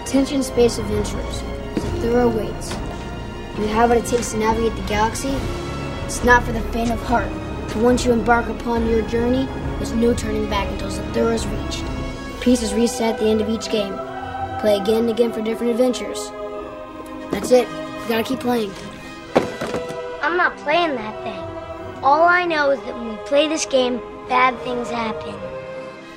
attention 0.03 0.41
space 0.41 0.77
adventurers. 0.77 1.41
Zathura 1.75 2.33
waits. 2.33 2.71
You 3.59 3.67
have 3.67 3.89
what 3.89 3.97
it 3.97 4.05
takes 4.05 4.31
to 4.31 4.37
navigate 4.37 4.73
the 4.77 4.87
galaxy? 4.87 5.35
It's 6.05 6.23
not 6.23 6.43
for 6.43 6.53
the 6.53 6.61
faint 6.71 6.91
of 6.91 6.99
heart. 7.01 7.42
But 7.73 7.81
once 7.81 8.05
you 8.05 8.11
embark 8.11 8.47
upon 8.49 8.87
your 8.87 9.01
journey, 9.07 9.45
there's 9.77 9.93
no 9.93 10.13
turning 10.13 10.47
back 10.49 10.69
until 10.71 10.91
Zathura's 10.91 11.47
reached. 11.47 11.83
Peace 12.41 12.61
is 12.61 12.73
reset 12.73 13.15
at 13.15 13.19
the 13.19 13.27
end 13.27 13.41
of 13.41 13.49
each 13.49 13.71
game. 13.71 13.93
Play 14.59 14.77
again 14.79 15.01
and 15.01 15.09
again 15.09 15.33
for 15.33 15.41
different 15.41 15.71
adventures. 15.71 16.29
That's 17.31 17.49
it. 17.51 17.67
You 17.67 18.07
gotta 18.07 18.23
keep 18.23 18.39
playing. 18.41 18.71
I'm 20.21 20.37
not 20.37 20.55
playing 20.57 20.95
that 20.95 21.23
thing. 21.23 22.03
All 22.03 22.27
I 22.27 22.45
know 22.45 22.69
is 22.69 22.79
that 22.81 22.95
when 22.95 23.09
we 23.09 23.15
play 23.25 23.47
this 23.47 23.65
game, 23.65 23.99
bad 24.29 24.55
things 24.59 24.89
happen. 24.89 25.33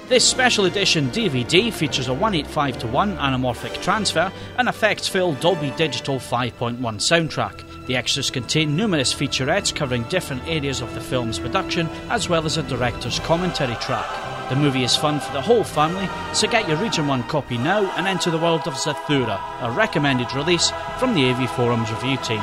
This 0.08 0.28
special 0.28 0.66
edition 0.66 1.10
DVD 1.10 1.72
features 1.72 2.08
a 2.08 2.12
185 2.12 2.78
to 2.80 2.86
1 2.86 3.16
anamorphic 3.16 3.82
transfer 3.82 4.30
and 4.58 4.68
effects 4.68 5.08
filled 5.08 5.40
Dolby 5.40 5.72
Digital 5.76 6.16
5.1 6.16 6.78
soundtrack. 6.78 7.64
The 7.86 7.94
extras 7.96 8.30
contain 8.30 8.74
numerous 8.74 9.14
featurettes 9.14 9.74
covering 9.74 10.02
different 10.04 10.46
areas 10.48 10.80
of 10.80 10.92
the 10.94 11.00
film's 11.00 11.38
production, 11.38 11.86
as 12.10 12.28
well 12.28 12.44
as 12.44 12.56
a 12.56 12.64
director's 12.64 13.20
commentary 13.20 13.76
track. 13.76 14.08
The 14.48 14.56
movie 14.56 14.82
is 14.82 14.96
fun 14.96 15.20
for 15.20 15.32
the 15.32 15.40
whole 15.40 15.62
family, 15.62 16.08
so 16.34 16.48
get 16.48 16.68
your 16.68 16.78
Region 16.78 17.06
1 17.06 17.24
copy 17.24 17.58
now 17.58 17.88
and 17.96 18.08
enter 18.08 18.30
the 18.30 18.38
world 18.38 18.66
of 18.66 18.74
Zathura, 18.74 19.40
a 19.62 19.70
recommended 19.70 20.32
release 20.34 20.72
from 20.98 21.14
the 21.14 21.30
AV 21.30 21.48
Forums 21.50 21.90
review 21.92 22.16
team. 22.18 22.40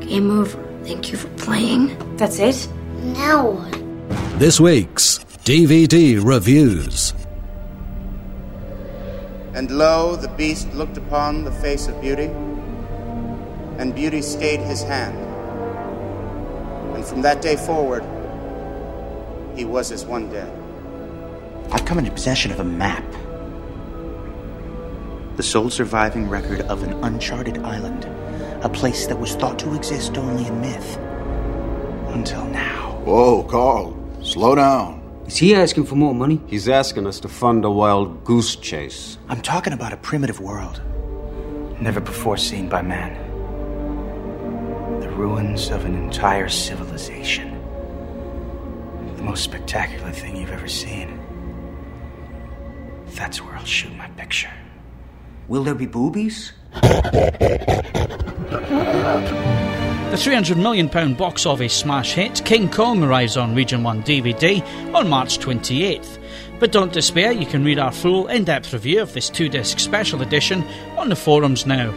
Game 0.00 0.30
over. 0.30 0.58
Thank 0.84 1.12
you 1.12 1.18
for 1.18 1.28
playing. 1.36 2.16
That's 2.16 2.38
it? 2.38 2.68
Now 3.02 3.50
what? 3.50 4.38
This 4.38 4.58
week's 4.58 5.18
DVD 5.44 6.22
reviews. 6.22 7.12
And 9.54 9.70
lo, 9.70 10.16
the 10.16 10.28
beast 10.28 10.72
looked 10.72 10.96
upon 10.96 11.44
the 11.44 11.52
face 11.52 11.86
of 11.86 12.00
beauty, 12.00 12.30
and 13.78 13.94
beauty 13.94 14.22
stayed 14.22 14.60
his 14.60 14.82
hand. 14.82 15.18
And 16.94 17.04
from 17.04 17.22
that 17.22 17.42
day 17.42 17.56
forward, 17.56 18.02
he 19.54 19.64
was 19.64 19.92
as 19.92 20.06
one 20.06 20.30
dead. 20.30 20.50
I've 21.70 21.84
come 21.84 21.98
into 21.98 22.10
possession 22.10 22.50
of 22.50 22.60
a 22.60 22.64
map. 22.64 23.04
The 25.36 25.42
sole 25.42 25.70
surviving 25.70 26.28
record 26.28 26.62
of 26.62 26.82
an 26.82 26.92
uncharted 27.04 27.58
island. 27.58 28.04
A 28.64 28.68
place 28.68 29.06
that 29.06 29.18
was 29.18 29.34
thought 29.34 29.58
to 29.58 29.74
exist 29.74 30.16
only 30.16 30.46
in 30.46 30.60
myth. 30.60 30.96
Until 32.08 32.46
now. 32.46 33.00
Whoa, 33.04 33.42
Carl. 33.42 33.96
Slow 34.22 34.54
down. 34.54 35.01
Is 35.32 35.38
he 35.38 35.54
asking 35.54 35.86
for 35.86 35.94
more 35.94 36.14
money? 36.14 36.42
He's 36.46 36.68
asking 36.68 37.06
us 37.06 37.18
to 37.20 37.28
fund 37.28 37.64
a 37.64 37.70
wild 37.70 38.22
goose 38.22 38.54
chase. 38.54 39.16
I'm 39.30 39.40
talking 39.40 39.72
about 39.72 39.94
a 39.94 39.96
primitive 39.96 40.40
world. 40.40 40.82
Never 41.80 42.00
before 42.00 42.36
seen 42.36 42.68
by 42.68 42.82
man. 42.82 43.14
The 45.00 45.08
ruins 45.08 45.70
of 45.70 45.86
an 45.86 45.94
entire 45.94 46.50
civilization. 46.50 47.58
The 49.16 49.22
most 49.22 49.42
spectacular 49.42 50.12
thing 50.12 50.36
you've 50.36 50.50
ever 50.50 50.68
seen. 50.68 51.18
That's 53.14 53.40
where 53.40 53.56
I'll 53.56 53.64
shoot 53.64 53.96
my 53.96 54.08
picture. 54.08 54.52
Will 55.48 55.64
there 55.64 55.74
be 55.74 55.86
boobies? 55.86 56.52
The 60.12 60.18
£300 60.18 60.58
million 60.58 61.14
box 61.14 61.46
office 61.46 61.74
smash 61.74 62.12
hit 62.12 62.44
King 62.44 62.68
Kong 62.68 63.02
arrives 63.02 63.38
on 63.38 63.54
Region 63.54 63.82
1 63.82 64.02
DVD 64.02 64.62
on 64.94 65.08
March 65.08 65.38
28th. 65.38 66.18
But 66.60 66.70
don't 66.70 66.92
despair, 66.92 67.32
you 67.32 67.46
can 67.46 67.64
read 67.64 67.78
our 67.78 67.90
full 67.90 68.26
in 68.26 68.44
depth 68.44 68.74
review 68.74 69.00
of 69.00 69.14
this 69.14 69.30
two 69.30 69.48
disc 69.48 69.78
special 69.80 70.20
edition 70.20 70.64
on 70.98 71.08
the 71.08 71.16
forums 71.16 71.64
now. 71.64 71.92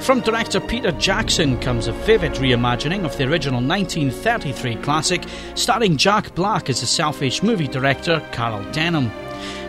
From 0.00 0.22
director 0.22 0.58
Peter 0.58 0.90
Jackson 0.90 1.56
comes 1.60 1.86
a 1.86 1.92
vivid 1.92 2.32
reimagining 2.32 3.04
of 3.04 3.16
the 3.16 3.28
original 3.28 3.62
1933 3.62 4.74
classic, 4.82 5.22
starring 5.54 5.96
Jack 5.96 6.34
Black 6.34 6.68
as 6.68 6.80
the 6.80 6.86
selfish 6.88 7.44
movie 7.44 7.68
director 7.68 8.28
Carl 8.32 8.64
Denham. 8.72 9.12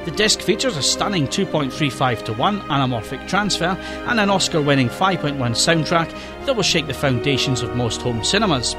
The 0.08 0.16
disc 0.16 0.40
features 0.40 0.78
a 0.78 0.82
stunning 0.82 1.28
2.35 1.28 2.24
to 2.24 2.34
1 2.34 2.62
anamorphic 2.62 3.28
transfer 3.28 3.78
and 4.08 4.22
an 4.22 4.30
Oscar 4.30 4.62
winning 4.62 4.88
5.1 4.88 5.36
soundtrack 5.36 6.10
that 6.46 6.56
will 6.56 6.64
shake 6.64 6.88
the 6.88 6.94
foundations 6.94 7.62
of 7.62 7.76
most 7.76 8.02
home 8.02 8.24
cinemas. 8.24 8.74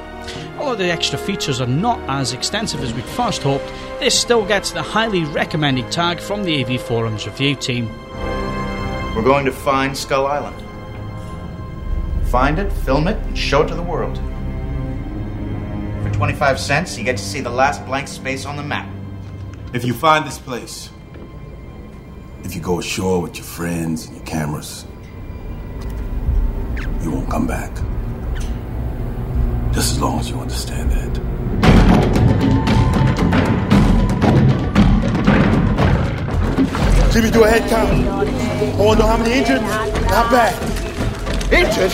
Although 0.57 0.77
the 0.77 0.91
extra 0.91 1.19
features 1.19 1.61
are 1.61 1.67
not 1.67 2.01
as 2.09 2.33
extensive 2.33 2.81
as 2.81 2.95
we'd 2.95 3.05
first 3.05 3.43
hoped, 3.43 3.71
this 4.01 4.19
still 4.19 4.47
gets 4.47 4.71
the 4.71 4.81
highly 4.81 5.25
recommended 5.25 5.93
tag 5.93 6.19
from 6.19 6.45
the 6.45 6.65
AV 6.65 6.81
Forums 6.81 7.27
review 7.27 7.55
team. 7.55 7.91
We're 9.15 9.23
going 9.23 9.45
to 9.45 9.53
find 9.53 9.95
Skull 9.95 10.27
Island. 10.27 10.57
Find 12.29 12.59
it, 12.59 12.73
film 12.73 13.07
it, 13.07 13.19
and 13.27 13.37
show 13.37 13.61
it 13.61 13.69
to 13.69 13.75
the 13.75 13.83
world. 13.83 14.17
For 16.03 16.11
25 16.11 16.59
cents, 16.59 16.97
you 16.97 17.05
get 17.05 17.19
to 17.19 17.23
see 17.23 17.43
the 17.43 17.51
last 17.51 17.85
blank 17.85 18.09
space 18.09 18.47
on 18.47 18.57
the 18.57 18.63
map. 18.63 18.89
If 19.75 19.85
you 19.85 19.93
find 19.93 20.27
this 20.27 20.39
place, 20.39 20.89
if 22.49 22.55
you 22.55 22.63
go 22.63 22.79
ashore 22.79 23.21
with 23.21 23.37
your 23.37 23.45
friends 23.45 24.07
and 24.07 24.17
your 24.17 24.25
cameras, 24.25 24.87
you 27.03 27.11
won't 27.11 27.29
come 27.29 27.47
back. 27.47 27.71
Just 29.75 29.93
as 29.93 30.01
long 30.01 30.19
as 30.19 30.31
you 30.31 30.37
understand 30.39 30.91
that. 30.91 31.15
Jimmy, 37.13 37.31
do 37.31 37.45
a 37.45 37.49
head 37.49 37.69
count. 37.69 37.91
I 37.91 38.83
want 38.83 38.99
to 38.99 39.05
know 39.05 39.11
how 39.11 39.19
many 39.19 39.35
injured. 39.35 39.61
Not 39.61 40.31
bad. 40.31 40.55
Injured? 41.53 41.93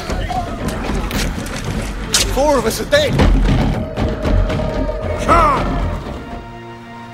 Four 2.29 2.59
of 2.59 2.67
us 2.67 2.79
a 2.79 2.85
day. 2.85 3.11
Khan! 5.27 5.67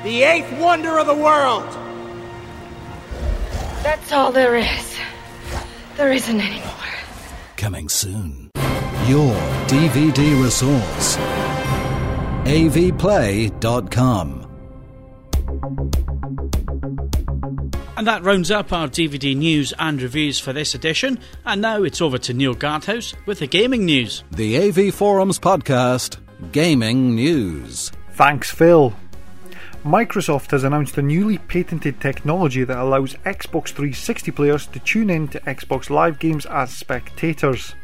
The 0.05 0.25
eighth 0.25 0.53
wonder 0.61 0.99
of 0.99 1.07
the 1.07 1.15
world! 1.15 1.80
That's 3.83 4.13
all 4.13 4.33
there 4.33 4.57
is. 4.57 4.97
There 5.97 6.13
isn't 6.13 6.41
any 6.41 6.61
more. 6.61 6.75
Coming 7.57 7.89
soon. 7.89 8.51
Your 9.07 9.35
DVD 9.67 10.43
resource. 10.43 11.17
avplay.com. 12.47 14.47
And 17.97 18.07
that 18.07 18.23
rounds 18.25 18.51
up 18.51 18.73
our 18.73 18.89
DVD 18.89 19.37
news 19.37 19.75
and 19.79 20.01
reviews 20.01 20.39
for 20.39 20.55
this 20.55 20.75
edition. 20.75 21.19
And 21.45 21.61
now 21.61 21.83
it's 21.83 22.01
over 22.01 22.17
to 22.19 22.33
Neil 22.33 22.55
Guardhouse 22.55 23.15
with 23.27 23.41
the 23.41 23.47
gaming 23.47 23.85
news. 23.85 24.25
The 24.31 24.57
AV 24.57 24.95
Forums 24.95 25.39
podcast, 25.39 26.17
Gaming 26.53 27.15
News. 27.15 27.93
Thanks, 28.13 28.51
Phil. 28.51 28.95
Microsoft 29.85 30.51
has 30.51 30.63
announced 30.63 30.99
a 30.99 31.03
newly 31.03 31.39
patented 31.39 32.03
technology 32.03 32.65
that 32.65 32.77
allows 32.77 33.15
Xbox 33.25 33.69
360 33.69 34.31
players 34.31 34.67
to 34.67 34.79
tune 34.79 35.09
in 35.09 35.27
to 35.29 35.41
Xbox 35.41 35.89
Live 35.89 36.19
games 36.19 36.45
as 36.45 36.71
spectators. 36.71 37.75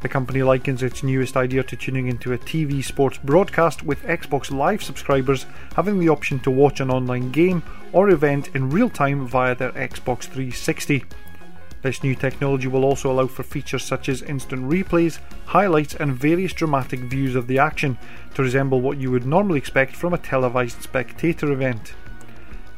The 0.00 0.08
company 0.08 0.42
likens 0.42 0.82
its 0.82 1.04
newest 1.04 1.36
idea 1.36 1.62
to 1.62 1.76
tuning 1.76 2.08
into 2.08 2.32
a 2.32 2.38
TV 2.38 2.84
sports 2.84 3.18
broadcast, 3.18 3.84
with 3.84 4.02
Xbox 4.02 4.50
Live 4.50 4.82
subscribers 4.82 5.46
having 5.76 6.00
the 6.00 6.08
option 6.08 6.40
to 6.40 6.50
watch 6.50 6.80
an 6.80 6.90
online 6.90 7.30
game 7.30 7.62
or 7.92 8.10
event 8.10 8.50
in 8.56 8.70
real 8.70 8.90
time 8.90 9.24
via 9.24 9.54
their 9.54 9.70
Xbox 9.72 10.22
360. 10.22 11.04
This 11.80 12.02
new 12.02 12.16
technology 12.16 12.66
will 12.66 12.84
also 12.84 13.10
allow 13.10 13.28
for 13.28 13.44
features 13.44 13.84
such 13.84 14.08
as 14.08 14.22
instant 14.22 14.68
replays, 14.68 15.20
highlights, 15.46 15.94
and 15.94 16.12
various 16.12 16.52
dramatic 16.52 17.00
views 17.00 17.36
of 17.36 17.46
the 17.46 17.58
action 17.58 17.96
to 18.34 18.42
resemble 18.42 18.80
what 18.80 18.98
you 18.98 19.12
would 19.12 19.26
normally 19.26 19.58
expect 19.58 19.94
from 19.94 20.12
a 20.12 20.18
televised 20.18 20.82
spectator 20.82 21.52
event. 21.52 21.94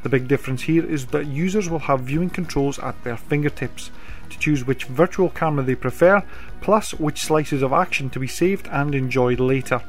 The 0.03 0.11
big 0.11 0.29
difference 0.29 0.63
here 0.63 0.85
is 0.85 1.07
that 1.07 1.27
users 1.27 1.69
will 1.69 1.79
have 1.81 2.01
viewing 2.01 2.31
controls 2.31 2.79
at 2.79 3.03
their 3.05 3.17
fingertips 3.17 3.91
to 4.31 4.39
choose 4.39 4.67
which 4.67 4.85
virtual 4.85 5.31
camera 5.31 5.65
they 5.65 5.75
prefer, 5.75 6.23
plus 6.61 6.93
which 6.95 7.23
slices 7.23 7.63
of 7.63 7.73
action 7.73 8.11
to 8.11 8.21
be 8.21 8.27
saved 8.27 8.69
and 8.71 8.95
enjoyed 8.95 9.41
later. 9.41 9.83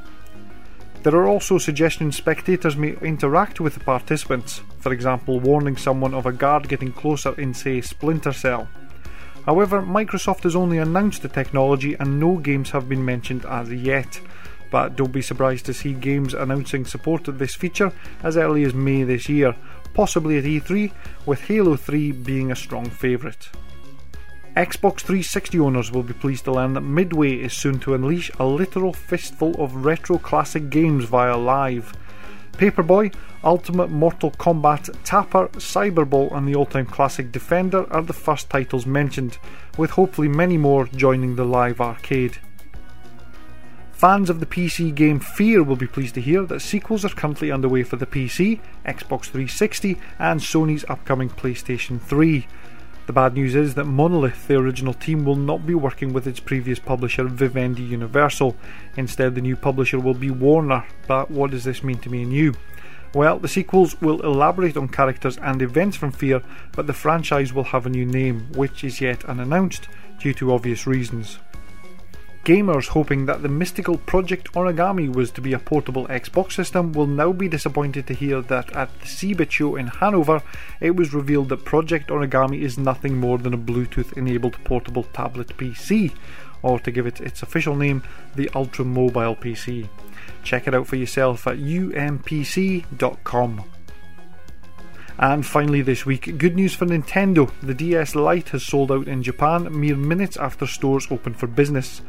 There 1.02 1.16
are 1.16 1.26
also 1.26 1.58
suggestions 1.58 2.16
spectators 2.16 2.76
may 2.76 2.96
interact 3.02 3.60
with 3.60 3.74
the 3.74 3.80
participants, 3.80 4.62
for 4.78 4.92
example, 4.92 5.40
warning 5.40 5.76
someone 5.76 6.14
of 6.14 6.26
a 6.26 6.32
guard 6.32 6.68
getting 6.68 6.92
closer 6.92 7.38
in, 7.40 7.54
say, 7.54 7.80
Splinter 7.80 8.32
Cell. 8.32 8.68
However, 9.46 9.82
Microsoft 9.82 10.44
has 10.44 10.54
only 10.54 10.78
announced 10.78 11.22
the 11.22 11.28
technology 11.28 11.94
and 11.94 12.20
no 12.20 12.36
games 12.36 12.70
have 12.70 12.88
been 12.88 13.04
mentioned 13.04 13.44
as 13.46 13.72
yet. 13.72 14.20
But 14.70 14.96
don't 14.96 15.12
be 15.12 15.22
surprised 15.22 15.66
to 15.66 15.74
see 15.74 15.92
games 15.92 16.32
announcing 16.32 16.84
support 16.84 17.28
of 17.28 17.38
this 17.38 17.54
feature 17.54 17.92
as 18.22 18.36
early 18.36 18.64
as 18.64 18.72
May 18.72 19.02
this 19.02 19.28
year, 19.28 19.54
possibly 19.94 20.38
at 20.38 20.44
E3, 20.44 20.92
with 21.26 21.42
Halo 21.42 21.76
3 21.76 22.12
being 22.12 22.50
a 22.50 22.56
strong 22.56 22.88
favourite. 22.88 23.48
Xbox 24.56 25.00
360 25.00 25.58
owners 25.60 25.90
will 25.90 26.02
be 26.02 26.12
pleased 26.12 26.44
to 26.44 26.52
learn 26.52 26.74
that 26.74 26.82
Midway 26.82 27.36
is 27.36 27.54
soon 27.54 27.78
to 27.80 27.94
unleash 27.94 28.30
a 28.38 28.44
literal 28.44 28.92
fistful 28.92 29.54
of 29.58 29.84
retro 29.84 30.18
classic 30.18 30.68
games 30.68 31.04
via 31.04 31.36
Live. 31.36 31.94
Paperboy, 32.52 33.14
Ultimate 33.44 33.90
Mortal 33.90 34.30
Kombat, 34.30 34.94
Tapper, 35.04 35.48
Cyberball, 35.54 36.34
and 36.36 36.46
the 36.46 36.54
all 36.54 36.66
time 36.66 36.86
classic 36.86 37.32
Defender 37.32 37.92
are 37.92 38.02
the 38.02 38.12
first 38.12 38.50
titles 38.50 38.86
mentioned, 38.86 39.38
with 39.76 39.90
hopefully 39.90 40.28
many 40.28 40.56
more 40.56 40.86
joining 40.86 41.36
the 41.36 41.44
live 41.44 41.80
arcade. 41.80 42.38
Fans 43.92 44.28
of 44.28 44.40
the 44.40 44.46
PC 44.46 44.92
game 44.92 45.20
Fear 45.20 45.62
will 45.62 45.76
be 45.76 45.86
pleased 45.86 46.14
to 46.14 46.20
hear 46.20 46.42
that 46.46 46.60
sequels 46.60 47.04
are 47.04 47.08
currently 47.10 47.52
underway 47.52 47.84
for 47.84 47.94
the 47.94 48.06
PC, 48.06 48.58
Xbox 48.84 49.26
360, 49.26 49.96
and 50.18 50.40
Sony's 50.40 50.84
upcoming 50.88 51.30
PlayStation 51.30 52.00
3. 52.00 52.46
The 53.06 53.12
bad 53.12 53.34
news 53.34 53.56
is 53.56 53.74
that 53.74 53.84
Monolith, 53.84 54.46
the 54.46 54.54
original 54.54 54.94
team, 54.94 55.24
will 55.24 55.36
not 55.36 55.66
be 55.66 55.74
working 55.74 56.12
with 56.12 56.28
its 56.28 56.38
previous 56.38 56.78
publisher 56.78 57.24
Vivendi 57.24 57.82
Universal. 57.82 58.56
Instead, 58.96 59.34
the 59.34 59.40
new 59.40 59.56
publisher 59.56 59.98
will 59.98 60.14
be 60.14 60.30
Warner. 60.30 60.84
But 61.08 61.28
what 61.30 61.50
does 61.50 61.64
this 61.64 61.82
mean 61.82 61.98
to 61.98 62.10
me 62.10 62.22
and 62.22 62.32
you? 62.32 62.54
Well, 63.12 63.38
the 63.38 63.48
sequels 63.48 64.00
will 64.00 64.20
elaborate 64.22 64.76
on 64.76 64.88
characters 64.88 65.36
and 65.38 65.60
events 65.60 65.96
from 65.96 66.12
Fear, 66.12 66.42
but 66.72 66.86
the 66.86 66.92
franchise 66.92 67.52
will 67.52 67.64
have 67.64 67.86
a 67.86 67.90
new 67.90 68.06
name, 68.06 68.46
which 68.52 68.84
is 68.84 69.00
yet 69.00 69.24
unannounced, 69.24 69.88
due 70.18 70.32
to 70.34 70.52
obvious 70.52 70.86
reasons. 70.86 71.38
Gamers 72.44 72.88
hoping 72.88 73.26
that 73.26 73.42
the 73.42 73.48
mystical 73.48 73.96
Project 73.98 74.52
Origami 74.54 75.14
was 75.14 75.30
to 75.30 75.40
be 75.40 75.52
a 75.52 75.60
portable 75.60 76.08
Xbox 76.08 76.52
system 76.52 76.92
will 76.92 77.06
now 77.06 77.30
be 77.30 77.46
disappointed 77.46 78.08
to 78.08 78.14
hear 78.14 78.42
that 78.42 78.74
at 78.74 78.90
the 78.98 79.06
CeBIT 79.06 79.52
show 79.52 79.76
in 79.76 79.86
Hanover, 79.86 80.42
it 80.80 80.96
was 80.96 81.14
revealed 81.14 81.50
that 81.50 81.64
Project 81.64 82.08
Origami 82.08 82.60
is 82.60 82.76
nothing 82.76 83.16
more 83.16 83.38
than 83.38 83.54
a 83.54 83.58
Bluetooth 83.58 84.18
enabled 84.18 84.56
portable 84.64 85.04
tablet 85.04 85.56
PC, 85.56 86.12
or 86.62 86.80
to 86.80 86.90
give 86.90 87.06
it 87.06 87.20
its 87.20 87.44
official 87.44 87.76
name, 87.76 88.02
the 88.34 88.50
Ultra 88.56 88.84
Mobile 88.84 89.36
PC. 89.36 89.88
Check 90.42 90.66
it 90.66 90.74
out 90.74 90.88
for 90.88 90.96
yourself 90.96 91.46
at 91.46 91.58
umpc.com. 91.58 92.84
And 95.18 95.44
finally, 95.44 95.82
this 95.82 96.06
week, 96.06 96.38
good 96.38 96.56
news 96.56 96.74
for 96.74 96.86
Nintendo. 96.86 97.50
The 97.62 97.74
DS 97.74 98.14
Lite 98.14 98.48
has 98.50 98.64
sold 98.64 98.90
out 98.90 99.06
in 99.06 99.22
Japan 99.22 99.68
mere 99.78 99.94
minutes 99.94 100.36
after 100.36 100.66
stores 100.66 101.06
opened 101.10 101.36
for 101.36 101.46
business. 101.46 102.00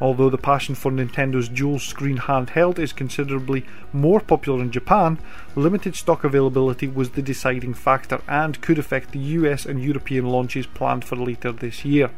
Although 0.00 0.30
the 0.30 0.38
passion 0.38 0.74
for 0.74 0.90
Nintendo's 0.90 1.48
dual 1.48 1.78
screen 1.78 2.18
handheld 2.18 2.78
is 2.78 2.92
considerably 2.92 3.64
more 3.92 4.20
popular 4.20 4.62
in 4.62 4.70
Japan, 4.70 5.18
limited 5.54 5.96
stock 5.96 6.24
availability 6.24 6.88
was 6.88 7.10
the 7.10 7.22
deciding 7.22 7.74
factor 7.74 8.20
and 8.26 8.60
could 8.60 8.78
affect 8.78 9.12
the 9.12 9.18
US 9.18 9.66
and 9.66 9.82
European 9.82 10.26
launches 10.26 10.66
planned 10.66 11.04
for 11.04 11.16
later 11.16 11.52
this 11.52 11.84
year. 11.84 12.10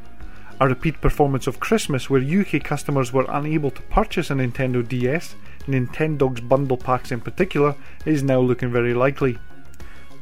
A 0.61 0.69
repeat 0.69 1.01
performance 1.01 1.47
of 1.47 1.59
Christmas 1.59 2.09
where 2.09 2.23
UK 2.23 2.63
customers 2.63 3.13
were 3.13 3.27
unable 3.29 3.71
to 3.71 3.83
purchase 3.83 4.31
a 4.31 4.35
Nintendo 4.35 4.87
DS, 4.87 5.35
Nintendo's 5.67 6.41
bundle 6.41 6.77
packs 6.77 7.11
in 7.11 7.21
particular, 7.21 7.75
is 8.07 8.23
now 8.23 8.41
looking 8.41 8.71
very 8.71 8.95
likely. 8.95 9.39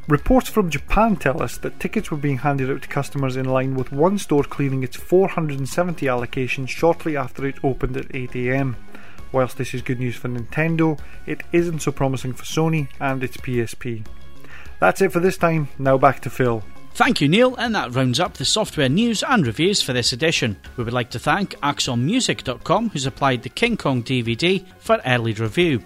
Reports 0.08 0.48
from 0.48 0.68
Japan 0.68 1.14
tell 1.14 1.40
us 1.40 1.58
that 1.58 1.78
tickets 1.78 2.10
were 2.10 2.16
being 2.16 2.38
handed 2.38 2.68
out 2.68 2.82
to 2.82 2.88
customers 2.88 3.36
in 3.36 3.44
line 3.44 3.76
with 3.76 3.92
one 3.92 4.18
store 4.18 4.42
clearing 4.42 4.82
its 4.82 4.96
470 4.96 6.08
allocation 6.08 6.66
shortly 6.66 7.16
after 7.16 7.46
it 7.46 7.62
opened 7.62 7.96
at 7.96 8.08
8am. 8.08 8.74
Whilst 9.30 9.56
this 9.56 9.74
is 9.74 9.80
good 9.80 10.00
news 10.00 10.16
for 10.16 10.28
Nintendo, 10.28 10.98
it 11.24 11.42
isn't 11.52 11.82
so 11.82 11.92
promising 11.92 12.32
for 12.32 12.42
Sony 12.42 12.88
and 12.98 13.22
its 13.22 13.36
PSP. 13.36 14.04
That's 14.80 15.00
it 15.00 15.12
for 15.12 15.20
this 15.20 15.36
time, 15.36 15.68
now 15.78 15.96
back 15.98 16.20
to 16.22 16.30
Phil. 16.30 16.64
Thank 16.94 17.20
you, 17.20 17.28
Neil, 17.28 17.54
and 17.54 17.74
that 17.74 17.94
rounds 17.94 18.18
up 18.18 18.34
the 18.34 18.44
software 18.44 18.88
news 18.88 19.22
and 19.22 19.46
reviews 19.46 19.80
for 19.80 19.92
this 19.92 20.12
edition. 20.12 20.58
We 20.76 20.84
would 20.84 20.92
like 20.92 21.10
to 21.10 21.20
thank 21.20 21.54
AxonMusic.com, 21.60 22.90
who 22.90 22.98
supplied 22.98 23.44
the 23.44 23.48
King 23.48 23.76
Kong 23.76 24.02
DVD 24.02 24.64
for 24.78 25.00
early 25.06 25.32
review. 25.32 25.82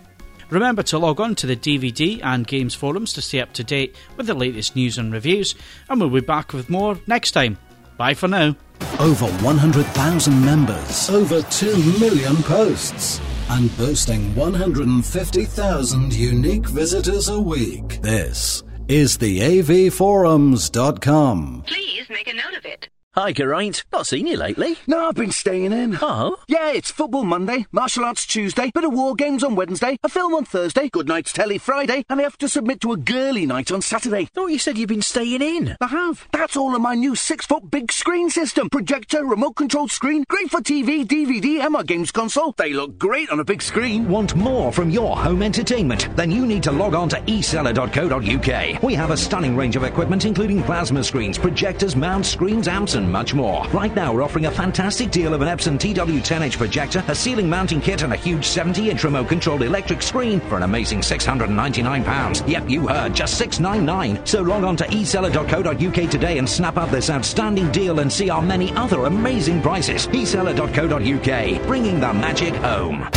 Remember 0.50 0.82
to 0.84 0.98
log 0.98 1.20
on 1.20 1.34
to 1.36 1.46
the 1.46 1.56
DVD 1.56 2.20
and 2.22 2.46
games 2.46 2.74
forums 2.74 3.12
to 3.14 3.22
stay 3.22 3.40
up 3.40 3.52
to 3.54 3.64
date 3.64 3.96
with 4.16 4.26
the 4.26 4.34
latest 4.34 4.76
news 4.76 4.98
and 4.98 5.12
reviews, 5.12 5.54
and 5.88 6.00
we'll 6.00 6.10
be 6.10 6.20
back 6.20 6.52
with 6.52 6.70
more 6.70 6.98
next 7.06 7.30
time. 7.32 7.58
Bye 7.96 8.14
for 8.14 8.28
now. 8.28 8.54
Over 9.00 9.26
100,000 9.26 10.44
members, 10.44 11.10
over 11.10 11.42
2 11.42 11.76
million 11.98 12.36
posts, 12.42 13.20
and 13.50 13.74
boasting 13.76 14.34
150,000 14.34 16.12
unique 16.12 16.68
visitors 16.68 17.28
a 17.28 17.40
week. 17.40 18.00
This 18.02 18.62
is 18.88 19.18
the 19.18 19.40
avforums.com. 19.40 21.64
Please 21.66 22.08
make 22.08 22.28
a 22.28 22.34
note 22.34 22.54
of 22.56 22.64
it. 22.64 22.88
Hi, 23.18 23.32
Geraint. 23.32 23.82
Not 23.94 24.06
seen 24.06 24.26
you 24.26 24.36
lately. 24.36 24.76
No, 24.86 25.08
I've 25.08 25.14
been 25.14 25.30
staying 25.30 25.72
in. 25.72 25.96
Oh? 26.02 26.36
Yeah, 26.48 26.72
it's 26.72 26.90
football 26.90 27.24
Monday, 27.24 27.64
martial 27.72 28.04
arts 28.04 28.26
Tuesday, 28.26 28.70
bit 28.74 28.84
of 28.84 28.92
war 28.92 29.14
games 29.14 29.42
on 29.42 29.56
Wednesday, 29.56 29.96
a 30.02 30.08
film 30.10 30.34
on 30.34 30.44
Thursday, 30.44 30.90
good 30.90 31.08
night's 31.08 31.32
telly 31.32 31.56
Friday, 31.56 32.04
and 32.10 32.20
I 32.20 32.24
have 32.24 32.36
to 32.36 32.46
submit 32.46 32.82
to 32.82 32.92
a 32.92 32.98
girly 32.98 33.46
night 33.46 33.72
on 33.72 33.80
Saturday. 33.80 34.26
Thought 34.26 34.48
you 34.48 34.58
said 34.58 34.76
you've 34.76 34.90
been 34.90 35.00
staying 35.00 35.40
in. 35.40 35.78
I 35.80 35.86
have. 35.86 36.28
That's 36.30 36.58
all 36.58 36.74
on 36.74 36.82
my 36.82 36.94
new 36.94 37.14
six-foot 37.14 37.70
big 37.70 37.90
screen 37.90 38.28
system. 38.28 38.68
Projector, 38.68 39.24
remote-controlled 39.24 39.90
screen, 39.90 40.26
great 40.28 40.50
for 40.50 40.60
TV, 40.60 41.06
DVD, 41.06 41.60
and 41.60 41.72
my 41.72 41.84
games 41.84 42.10
console. 42.10 42.52
They 42.58 42.74
look 42.74 42.98
great 42.98 43.30
on 43.30 43.40
a 43.40 43.44
big 43.44 43.62
screen. 43.62 44.10
Want 44.10 44.36
more 44.36 44.70
from 44.74 44.90
your 44.90 45.16
home 45.16 45.42
entertainment? 45.42 46.14
Then 46.16 46.30
you 46.30 46.44
need 46.44 46.64
to 46.64 46.72
log 46.72 46.92
on 46.92 47.08
to 47.08 47.16
eseller.co.uk. 47.22 48.82
We 48.82 48.92
have 48.92 49.10
a 49.10 49.16
stunning 49.16 49.56
range 49.56 49.76
of 49.76 49.84
equipment, 49.84 50.26
including 50.26 50.62
plasma 50.62 51.02
screens, 51.02 51.38
projectors, 51.38 51.96
mounts, 51.96 52.28
screens, 52.28 52.68
amps, 52.68 52.94
and 52.94 53.05
much 53.10 53.34
more. 53.34 53.66
Right 53.68 53.94
now, 53.94 54.12
we're 54.12 54.22
offering 54.22 54.46
a 54.46 54.50
fantastic 54.50 55.10
deal 55.10 55.34
of 55.34 55.42
an 55.42 55.48
Epson 55.48 55.78
TW10H 55.78 56.56
projector, 56.58 57.04
a 57.08 57.14
ceiling 57.14 57.48
mounting 57.48 57.80
kit, 57.80 58.02
and 58.02 58.12
a 58.12 58.16
huge 58.16 58.46
70-inch 58.46 59.04
remote-controlled 59.04 59.62
electric 59.62 60.02
screen 60.02 60.40
for 60.40 60.56
an 60.56 60.62
amazing 60.62 61.00
£699. 61.00 62.48
Yep, 62.48 62.70
you 62.70 62.86
heard, 62.88 63.14
just 63.14 63.38
699. 63.38 64.26
So 64.26 64.42
log 64.42 64.64
on 64.64 64.76
to 64.76 64.84
eseller.co.uk 64.84 66.10
today 66.10 66.38
and 66.38 66.48
snap 66.48 66.76
up 66.76 66.90
this 66.90 67.10
outstanding 67.10 67.70
deal 67.72 68.00
and 68.00 68.12
see 68.12 68.30
our 68.30 68.42
many 68.42 68.72
other 68.72 69.04
amazing 69.04 69.62
prices. 69.62 70.06
eseller.co.uk, 70.08 71.66
bringing 71.66 72.00
the 72.00 72.12
magic 72.12 72.54
home. 72.54 73.08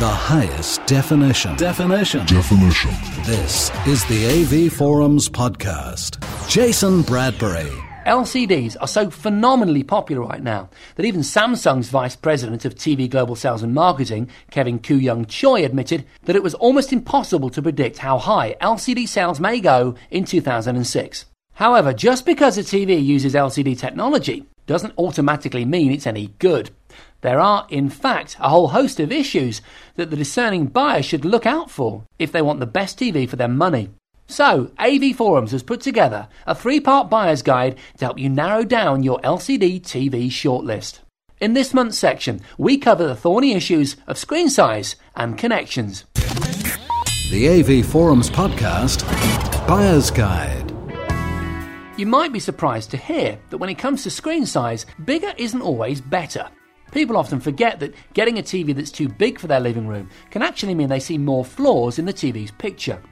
The 0.00 0.08
highest 0.08 0.86
definition. 0.86 1.56
Definition. 1.56 2.24
Definition. 2.24 2.90
This 3.24 3.70
is 3.86 4.02
the 4.06 4.66
AV 4.66 4.72
Forums 4.72 5.28
podcast. 5.28 6.18
Jason 6.48 7.02
Bradbury. 7.02 7.89
LCDs 8.06 8.76
are 8.80 8.88
so 8.88 9.10
phenomenally 9.10 9.82
popular 9.82 10.22
right 10.22 10.42
now 10.42 10.70
that 10.96 11.04
even 11.04 11.20
Samsung's 11.20 11.90
Vice 11.90 12.16
President 12.16 12.64
of 12.64 12.74
TV 12.74 13.08
Global 13.08 13.36
Sales 13.36 13.62
and 13.62 13.74
Marketing, 13.74 14.30
Kevin 14.50 14.78
Koo-young 14.78 15.26
Choi, 15.26 15.64
admitted 15.64 16.06
that 16.22 16.36
it 16.36 16.42
was 16.42 16.54
almost 16.54 16.92
impossible 16.92 17.50
to 17.50 17.62
predict 17.62 17.98
how 17.98 18.18
high 18.18 18.56
LCD 18.60 19.06
sales 19.06 19.38
may 19.38 19.60
go 19.60 19.94
in 20.10 20.24
2006. 20.24 21.26
However, 21.54 21.92
just 21.92 22.24
because 22.24 22.56
a 22.56 22.62
TV 22.62 23.04
uses 23.04 23.34
LCD 23.34 23.78
technology 23.78 24.46
doesn't 24.66 24.94
automatically 24.96 25.66
mean 25.66 25.92
it's 25.92 26.06
any 26.06 26.28
good. 26.38 26.70
There 27.20 27.38
are, 27.38 27.66
in 27.68 27.90
fact, 27.90 28.36
a 28.40 28.48
whole 28.48 28.68
host 28.68 28.98
of 28.98 29.12
issues 29.12 29.60
that 29.96 30.08
the 30.08 30.16
discerning 30.16 30.66
buyer 30.66 31.02
should 31.02 31.26
look 31.26 31.44
out 31.44 31.70
for 31.70 32.04
if 32.18 32.32
they 32.32 32.40
want 32.40 32.60
the 32.60 32.66
best 32.66 32.98
TV 32.98 33.28
for 33.28 33.36
their 33.36 33.48
money. 33.48 33.90
So, 34.30 34.70
AV 34.78 35.16
Forums 35.16 35.50
has 35.50 35.64
put 35.64 35.80
together 35.80 36.28
a 36.46 36.54
three 36.54 36.78
part 36.78 37.10
buyer's 37.10 37.42
guide 37.42 37.76
to 37.98 38.04
help 38.04 38.16
you 38.16 38.28
narrow 38.28 38.62
down 38.62 39.02
your 39.02 39.18
LCD 39.22 39.82
TV 39.82 40.28
shortlist. 40.28 41.00
In 41.40 41.54
this 41.54 41.74
month's 41.74 41.98
section, 41.98 42.40
we 42.56 42.78
cover 42.78 43.04
the 43.04 43.16
thorny 43.16 43.54
issues 43.54 43.96
of 44.06 44.16
screen 44.16 44.48
size 44.48 44.94
and 45.16 45.36
connections. 45.36 46.04
The 47.32 47.48
AV 47.80 47.84
Forums 47.84 48.30
podcast 48.30 49.04
Buyer's 49.66 50.12
Guide. 50.12 50.70
You 51.96 52.06
might 52.06 52.32
be 52.32 52.38
surprised 52.38 52.92
to 52.92 52.96
hear 52.96 53.36
that 53.50 53.58
when 53.58 53.68
it 53.68 53.78
comes 53.78 54.04
to 54.04 54.10
screen 54.10 54.46
size, 54.46 54.86
bigger 55.04 55.34
isn't 55.38 55.60
always 55.60 56.00
better. 56.00 56.48
People 56.92 57.16
often 57.16 57.40
forget 57.40 57.80
that 57.80 57.94
getting 58.14 58.38
a 58.38 58.42
TV 58.42 58.76
that's 58.76 58.92
too 58.92 59.08
big 59.08 59.40
for 59.40 59.48
their 59.48 59.58
living 59.58 59.88
room 59.88 60.08
can 60.30 60.42
actually 60.42 60.76
mean 60.76 60.88
they 60.88 61.00
see 61.00 61.18
more 61.18 61.44
flaws 61.44 61.98
in 61.98 62.04
the 62.04 62.12
TV's 62.12 62.52
picture. 62.52 63.02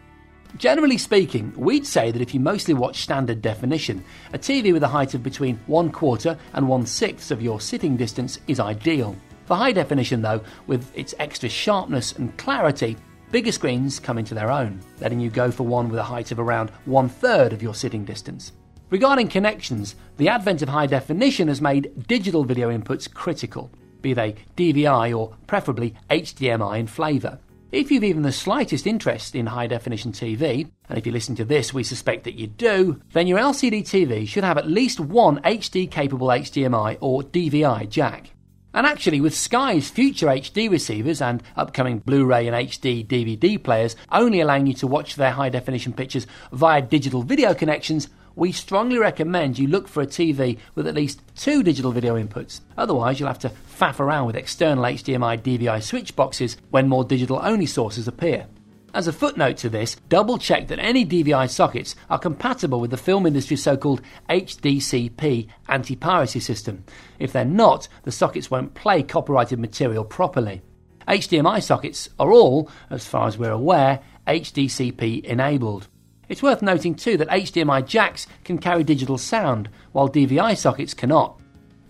Generally 0.57 0.99
speaking, 0.99 1.53
we'd 1.57 1.87
say 1.87 2.11
that 2.11 2.23
if 2.23 2.35
you 2.35 2.41
mostly 2.41 2.75
watch 2.75 3.03
standard 3.03 3.43
definition, 3.43 4.03
a 4.33 4.39
TV 4.39 4.73
with 4.73 4.83
a 4.83 4.89
height 4.89 5.15
of 5.15 5.23
between 5.23 5.61
one 5.67 5.91
quarter 5.93 6.37
and 6.55 6.67
one 6.67 6.87
sixth 6.87 7.31
of 7.31 7.43
your 7.43 7.61
sitting 7.61 7.97
distance 7.97 8.41
is 8.49 8.59
ideal. 8.59 9.15
For 9.45 9.57
high 9.57 9.73
definition, 9.73 10.23
though, 10.23 10.43
with 10.67 10.91
its 10.97 11.15
extra 11.19 11.49
sharpness 11.49 12.13
and 12.13 12.37
clarity, 12.39 12.97
bigger 13.31 13.53
screens 13.53 14.01
come 14.01 14.19
into 14.19 14.35
their 14.35 14.51
own, 14.51 14.81
letting 15.01 15.21
you 15.21 15.31
go 15.31 15.51
for 15.51 15.65
one 15.65 15.89
with 15.91 16.01
a 16.01 16.05
height 16.05 16.33
of 16.33 16.41
around 16.41 16.71
one 16.87 17.09
third 17.09 17.53
of 17.53 17.63
your 17.63 17.75
sitting 17.75 18.05
distance. 18.05 18.53
Regarding 18.91 19.29
connections, 19.29 19.97
the 20.17 20.31
advent 20.31 20.63
of 20.63 20.71
high 20.71 20.87
definition 20.87 21.49
has 21.49 21.61
made 21.61 22.07
digital 22.09 22.43
video 22.43 22.77
inputs 22.77 23.13
critical, 23.13 23.71
be 24.01 24.15
they 24.15 24.35
DVI 24.57 25.17
or 25.17 25.37
preferably 25.47 25.95
HDMI 26.11 26.81
in 26.81 26.87
flavour. 26.87 27.39
If 27.70 27.90
you've 27.90 28.04
even 28.04 28.22
the 28.22 28.33
slightest 28.33 28.87
interest 28.87 29.35
in 29.35 29.44
high 29.44 29.66
definition 29.66 30.11
TV, 30.11 30.70
and 30.88 30.96
if 30.96 31.04
you 31.04 31.12
listen 31.12 31.35
to 31.35 31.44
this, 31.44 31.74
we 31.74 31.83
suspect 31.83 32.24
that 32.24 32.35
you 32.35 32.46
do, 32.46 33.02
then 33.12 33.26
your 33.26 33.38
LCD 33.38 33.83
TV 33.83 34.26
should 34.26 34.42
have 34.42 34.57
at 34.57 34.70
least 34.70 34.98
one 34.98 35.42
HD 35.42 35.90
capable 35.90 36.28
HDMI 36.28 36.96
or 37.02 37.22
DVI 37.22 37.87
jack. 37.90 38.31
And 38.72 38.87
actually, 38.87 39.20
with 39.20 39.35
Sky's 39.35 39.90
future 39.90 40.28
HD 40.28 40.70
receivers 40.70 41.20
and 41.20 41.42
upcoming 41.57 41.98
Blu 41.98 42.24
ray 42.24 42.48
and 42.48 42.57
HD 42.57 43.07
DVD 43.07 43.62
players 43.62 43.96
only 44.11 44.40
allowing 44.40 44.66
you 44.66 44.74
to 44.74 44.87
watch 44.87 45.16
their 45.16 45.33
high 45.33 45.50
definition 45.50 45.92
pictures 45.92 46.26
via 46.50 46.81
digital 46.81 47.22
video 47.22 47.52
connections, 47.52 48.09
we 48.38 48.53
strongly 48.53 48.98
recommend 48.98 49.59
you 49.59 49.66
look 49.66 49.88
for 49.88 50.01
a 50.01 50.07
TV 50.07 50.57
with 50.77 50.87
at 50.87 50.94
least 50.94 51.20
two 51.35 51.64
digital 51.64 51.90
video 51.90 52.16
inputs. 52.16 52.61
Otherwise, 52.77 53.18
you'll 53.18 53.27
have 53.29 53.38
to 53.40 53.51
faff 53.51 53.98
around 53.98 54.27
with 54.27 54.37
external 54.37 54.85
HDMI 54.85 55.42
DVI 55.42 55.83
switch 55.83 56.14
boxes 56.14 56.57
when 56.70 56.88
more 56.88 57.03
digital 57.03 57.40
only 57.42 57.66
sources 57.66 58.07
appear. 58.07 58.46
As 58.94 59.09
a 59.09 59.12
footnote 59.12 59.57
to 59.59 59.68
this, 59.68 59.96
double 60.09 60.38
check 60.38 60.68
that 60.68 60.79
any 60.79 61.05
DVI 61.05 61.51
sockets 61.51 61.96
are 62.09 62.18
compatible 62.18 62.81
with 62.81 62.92
the 62.92 62.96
film 62.96 63.27
industry's 63.27 63.62
so 63.62 63.77
called 63.77 64.03
HDCP 64.31 65.48
anti 65.68 65.96
piracy 65.96 66.40
system. 66.40 66.85
If 67.18 67.33
they're 67.33 67.44
not, 67.44 67.88
the 68.05 68.12
sockets 68.12 68.53
won't 68.53 68.74
play 68.74 69.03
copyrighted 69.03 69.59
material 69.59 70.05
properly. 70.05 70.62
HDMI 71.09 71.61
sockets 71.61 72.09
are 72.20 72.31
all, 72.31 72.70
as 72.88 73.05
far 73.05 73.27
as 73.27 73.37
we're 73.37 73.51
aware, 73.51 74.01
HDCP 74.29 75.24
enabled. 75.24 75.88
It's 76.29 76.43
worth 76.43 76.61
noting 76.61 76.95
too 76.95 77.17
that 77.17 77.29
HDMI 77.29 77.87
jacks 77.87 78.27
can 78.45 78.59
carry 78.59 78.85
digital 78.85 79.17
sound, 79.17 79.71
while 79.93 80.09
DVI 80.09 80.57
sockets 80.57 80.93
cannot. 80.93 81.41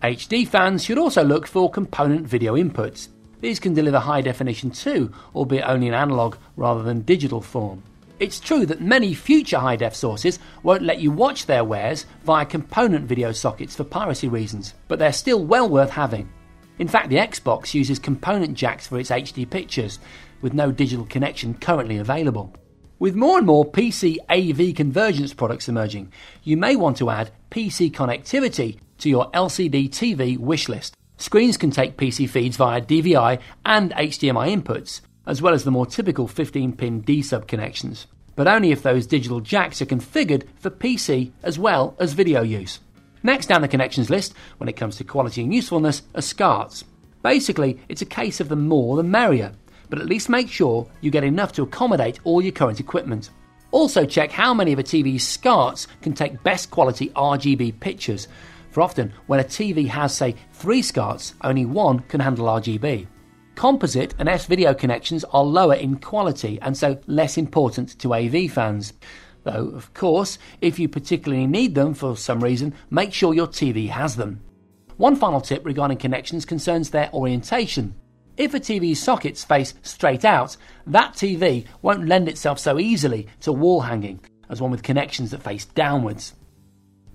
HD 0.02 0.46
fans 0.46 0.84
should 0.84 0.98
also 0.98 1.24
look 1.24 1.46
for 1.46 1.68
component 1.68 2.24
video 2.24 2.54
inputs. 2.54 3.08
These 3.40 3.58
can 3.58 3.74
deliver 3.74 3.98
high 3.98 4.20
definition 4.20 4.70
too, 4.70 5.12
albeit 5.34 5.64
only 5.64 5.88
in 5.88 5.94
analog 5.94 6.36
rather 6.56 6.84
than 6.84 7.02
digital 7.02 7.40
form. 7.40 7.82
It's 8.20 8.38
true 8.38 8.64
that 8.66 8.80
many 8.80 9.12
future 9.14 9.58
high 9.58 9.76
def 9.76 9.94
sources 9.94 10.38
won't 10.62 10.82
let 10.82 11.00
you 11.00 11.10
watch 11.10 11.46
their 11.46 11.64
wares 11.64 12.06
via 12.24 12.46
component 12.46 13.06
video 13.06 13.32
sockets 13.32 13.74
for 13.74 13.84
piracy 13.84 14.28
reasons, 14.28 14.74
but 14.86 15.00
they're 15.00 15.12
still 15.12 15.44
well 15.44 15.68
worth 15.68 15.90
having. 15.90 16.28
In 16.78 16.86
fact, 16.86 17.08
the 17.08 17.16
Xbox 17.16 17.74
uses 17.74 17.98
component 17.98 18.54
jacks 18.54 18.86
for 18.86 19.00
its 19.00 19.10
HD 19.10 19.48
pictures, 19.48 19.98
with 20.42 20.54
no 20.54 20.70
digital 20.70 21.06
connection 21.06 21.54
currently 21.54 21.98
available. 21.98 22.54
With 23.00 23.14
more 23.14 23.38
and 23.38 23.46
more 23.46 23.64
PC 23.64 24.16
AV 24.28 24.74
convergence 24.74 25.32
products 25.32 25.68
emerging, 25.68 26.12
you 26.42 26.56
may 26.56 26.74
want 26.74 26.96
to 26.96 27.10
add 27.10 27.30
PC 27.48 27.92
connectivity 27.92 28.80
to 28.98 29.08
your 29.08 29.30
LCD 29.30 29.88
TV 29.88 30.36
wishlist. 30.36 30.94
Screens 31.16 31.56
can 31.56 31.70
take 31.70 31.96
PC 31.96 32.28
feeds 32.28 32.56
via 32.56 32.80
DVI 32.80 33.40
and 33.64 33.92
HDMI 33.92 34.52
inputs, 34.52 35.00
as 35.28 35.40
well 35.40 35.54
as 35.54 35.62
the 35.62 35.70
more 35.70 35.86
typical 35.86 36.26
15 36.26 36.72
pin 36.72 37.00
D 37.02 37.22
sub 37.22 37.46
connections, 37.46 38.08
but 38.34 38.48
only 38.48 38.72
if 38.72 38.82
those 38.82 39.06
digital 39.06 39.38
jacks 39.38 39.80
are 39.80 39.86
configured 39.86 40.48
for 40.56 40.70
PC 40.70 41.30
as 41.44 41.56
well 41.56 41.94
as 42.00 42.14
video 42.14 42.42
use. 42.42 42.80
Next 43.22 43.46
down 43.46 43.62
the 43.62 43.68
connections 43.68 44.10
list, 44.10 44.34
when 44.56 44.68
it 44.68 44.76
comes 44.76 44.96
to 44.96 45.04
quality 45.04 45.44
and 45.44 45.54
usefulness, 45.54 46.02
are 46.16 46.20
SCARTs. 46.20 46.82
Basically, 47.22 47.78
it's 47.88 48.02
a 48.02 48.06
case 48.06 48.40
of 48.40 48.48
the 48.48 48.56
more 48.56 48.96
the 48.96 49.04
merrier 49.04 49.52
but 49.88 50.00
at 50.00 50.06
least 50.06 50.28
make 50.28 50.48
sure 50.48 50.86
you 51.00 51.10
get 51.10 51.24
enough 51.24 51.52
to 51.52 51.62
accommodate 51.62 52.20
all 52.24 52.42
your 52.42 52.52
current 52.52 52.80
equipment. 52.80 53.30
Also, 53.70 54.04
check 54.04 54.30
how 54.30 54.54
many 54.54 54.72
of 54.72 54.78
a 54.78 54.82
TV's 54.82 55.26
SCARTs 55.26 55.86
can 56.00 56.12
take 56.12 56.42
best 56.42 56.70
quality 56.70 57.10
RGB 57.10 57.78
pictures. 57.80 58.28
For 58.70 58.82
often, 58.82 59.12
when 59.26 59.40
a 59.40 59.44
TV 59.44 59.86
has, 59.88 60.14
say, 60.14 60.36
three 60.52 60.82
SCARTs, 60.82 61.34
only 61.42 61.66
one 61.66 62.00
can 62.00 62.20
handle 62.20 62.46
RGB. 62.46 63.06
Composite 63.54 64.14
and 64.18 64.28
S 64.28 64.46
video 64.46 64.72
connections 64.72 65.24
are 65.24 65.42
lower 65.42 65.74
in 65.74 65.96
quality 65.96 66.58
and 66.62 66.76
so 66.76 66.98
less 67.06 67.36
important 67.36 67.98
to 67.98 68.14
AV 68.14 68.50
fans. 68.50 68.92
Though, 69.42 69.70
of 69.74 69.92
course, 69.94 70.38
if 70.60 70.78
you 70.78 70.88
particularly 70.88 71.46
need 71.46 71.74
them 71.74 71.92
for 71.92 72.16
some 72.16 72.42
reason, 72.42 72.74
make 72.90 73.12
sure 73.12 73.34
your 73.34 73.48
TV 73.48 73.88
has 73.88 74.16
them. 74.16 74.40
One 74.96 75.16
final 75.16 75.40
tip 75.40 75.64
regarding 75.64 75.98
connections 75.98 76.44
concerns 76.44 76.90
their 76.90 77.10
orientation. 77.12 77.94
If 78.38 78.54
a 78.54 78.60
TV's 78.60 79.02
sockets 79.02 79.42
face 79.42 79.74
straight 79.82 80.24
out, 80.24 80.56
that 80.86 81.14
TV 81.14 81.66
won't 81.82 82.06
lend 82.06 82.28
itself 82.28 82.60
so 82.60 82.78
easily 82.78 83.26
to 83.40 83.52
wall 83.52 83.80
hanging 83.80 84.20
as 84.48 84.62
one 84.62 84.70
with 84.70 84.84
connections 84.84 85.32
that 85.32 85.42
face 85.42 85.64
downwards. 85.64 86.34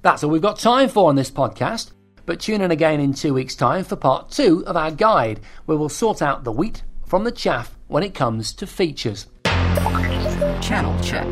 That's 0.01 0.21
all 0.21 0.29
we've 0.29 0.41
got 0.41 0.59
time 0.59 0.89
for 0.89 1.07
on 1.07 1.15
this 1.15 1.31
podcast, 1.31 1.93
but 2.25 2.41
tune 2.41 2.59
in 2.59 2.71
again 2.71 2.99
in 2.99 3.13
two 3.13 3.33
weeks' 3.33 3.55
time 3.55 3.85
for 3.85 3.95
part 3.95 4.31
two 4.31 4.65
of 4.67 4.75
our 4.75 4.91
guide, 4.91 5.39
where 5.65 5.77
we'll 5.77 5.87
sort 5.87 6.21
out 6.21 6.43
the 6.43 6.51
wheat 6.51 6.83
from 7.05 7.23
the 7.23 7.31
chaff 7.31 7.77
when 7.87 8.03
it 8.03 8.13
comes 8.13 8.51
to 8.55 8.67
features. 8.67 9.27
Channel 10.61 11.01
check. 11.01 11.25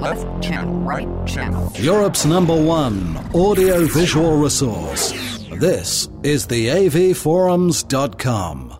Left 0.00 0.42
channel, 0.42 0.74
right 0.80 1.26
channel. 1.26 1.70
Europe's 1.74 2.24
number 2.24 2.56
one 2.56 3.18
audio 3.34 3.84
visual 3.84 4.38
resource. 4.38 5.12
This 5.50 6.08
is 6.22 6.46
the 6.46 6.68
avforums.com. 6.68 8.77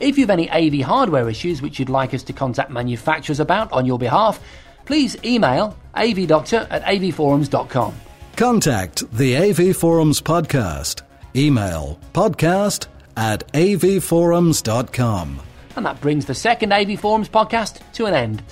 If 0.00 0.18
you've 0.18 0.30
any 0.30 0.50
AV 0.50 0.84
hardware 0.84 1.28
issues 1.28 1.62
which 1.62 1.78
you'd 1.78 1.88
like 1.88 2.14
us 2.14 2.22
to 2.24 2.32
contact 2.32 2.70
manufacturers 2.70 3.40
about 3.40 3.72
on 3.72 3.86
your 3.86 3.98
behalf, 3.98 4.40
please 4.84 5.16
email 5.24 5.76
avdoctor 5.94 6.66
at 6.70 6.82
avforums.com. 6.84 7.94
Contact 8.36 9.10
the 9.12 9.36
AV 9.36 9.76
Forums 9.76 10.20
podcast. 10.20 11.02
Email 11.34 11.98
podcast 12.12 12.86
at 13.16 13.50
avforums.com. 13.52 15.40
And 15.76 15.86
that 15.86 16.00
brings 16.00 16.26
the 16.26 16.34
second 16.34 16.72
AV 16.72 17.00
Forums 17.00 17.28
podcast 17.28 17.80
to 17.94 18.06
an 18.06 18.14
end. 18.14 18.42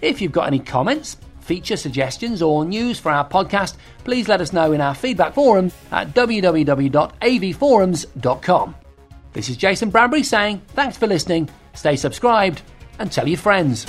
If 0.00 0.20
you've 0.20 0.32
got 0.32 0.46
any 0.46 0.58
comments, 0.58 1.16
feature 1.40 1.76
suggestions, 1.76 2.42
or 2.42 2.64
news 2.64 2.98
for 2.98 3.10
our 3.10 3.28
podcast, 3.28 3.76
please 4.04 4.28
let 4.28 4.40
us 4.40 4.52
know 4.52 4.72
in 4.72 4.80
our 4.80 4.94
feedback 4.94 5.34
forum 5.34 5.72
at 5.90 6.14
www.avforums.com. 6.14 8.74
This 9.32 9.48
is 9.48 9.56
Jason 9.56 9.90
Bradbury 9.90 10.24
saying 10.24 10.60
thanks 10.68 10.96
for 10.96 11.06
listening, 11.06 11.48
stay 11.74 11.94
subscribed, 11.96 12.62
and 12.98 13.12
tell 13.12 13.28
your 13.28 13.38
friends. 13.38 13.84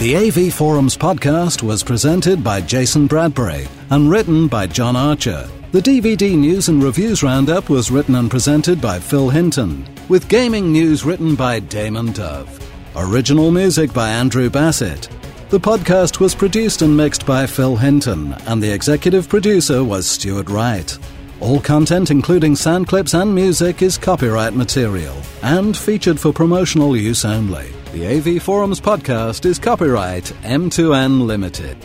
The 0.00 0.16
AV 0.16 0.52
Forums 0.52 0.96
podcast 0.96 1.62
was 1.62 1.84
presented 1.84 2.42
by 2.42 2.60
Jason 2.60 3.06
Bradbury 3.06 3.68
and 3.90 4.10
written 4.10 4.48
by 4.48 4.66
John 4.66 4.96
Archer. 4.96 5.48
The 5.72 5.80
DVD 5.80 6.36
news 6.36 6.68
and 6.68 6.82
reviews 6.82 7.22
roundup 7.22 7.68
was 7.68 7.92
written 7.92 8.16
and 8.16 8.28
presented 8.28 8.80
by 8.80 8.98
Phil 8.98 9.28
Hinton, 9.28 9.86
with 10.08 10.28
gaming 10.28 10.72
news 10.72 11.04
written 11.04 11.36
by 11.36 11.60
Damon 11.60 12.12
Dove. 12.12 12.58
Original 12.96 13.52
music 13.52 13.92
by 13.92 14.08
Andrew 14.08 14.50
Bassett. 14.50 15.08
The 15.50 15.60
podcast 15.60 16.18
was 16.18 16.34
produced 16.34 16.82
and 16.82 16.96
mixed 16.96 17.24
by 17.24 17.46
Phil 17.46 17.76
Hinton, 17.76 18.32
and 18.48 18.60
the 18.60 18.72
executive 18.72 19.28
producer 19.28 19.84
was 19.84 20.08
Stuart 20.08 20.48
Wright. 20.48 20.98
All 21.40 21.58
content, 21.58 22.10
including 22.10 22.54
sound 22.54 22.86
clips 22.86 23.14
and 23.14 23.34
music, 23.34 23.80
is 23.80 23.96
copyright 23.96 24.52
material 24.52 25.16
and 25.42 25.74
featured 25.74 26.20
for 26.20 26.34
promotional 26.34 26.94
use 26.94 27.24
only. 27.24 27.72
The 27.92 28.18
AV 28.18 28.42
Forums 28.42 28.80
podcast 28.80 29.46
is 29.46 29.58
copyright 29.58 30.24
M2N 30.42 31.26
Limited. 31.26 31.78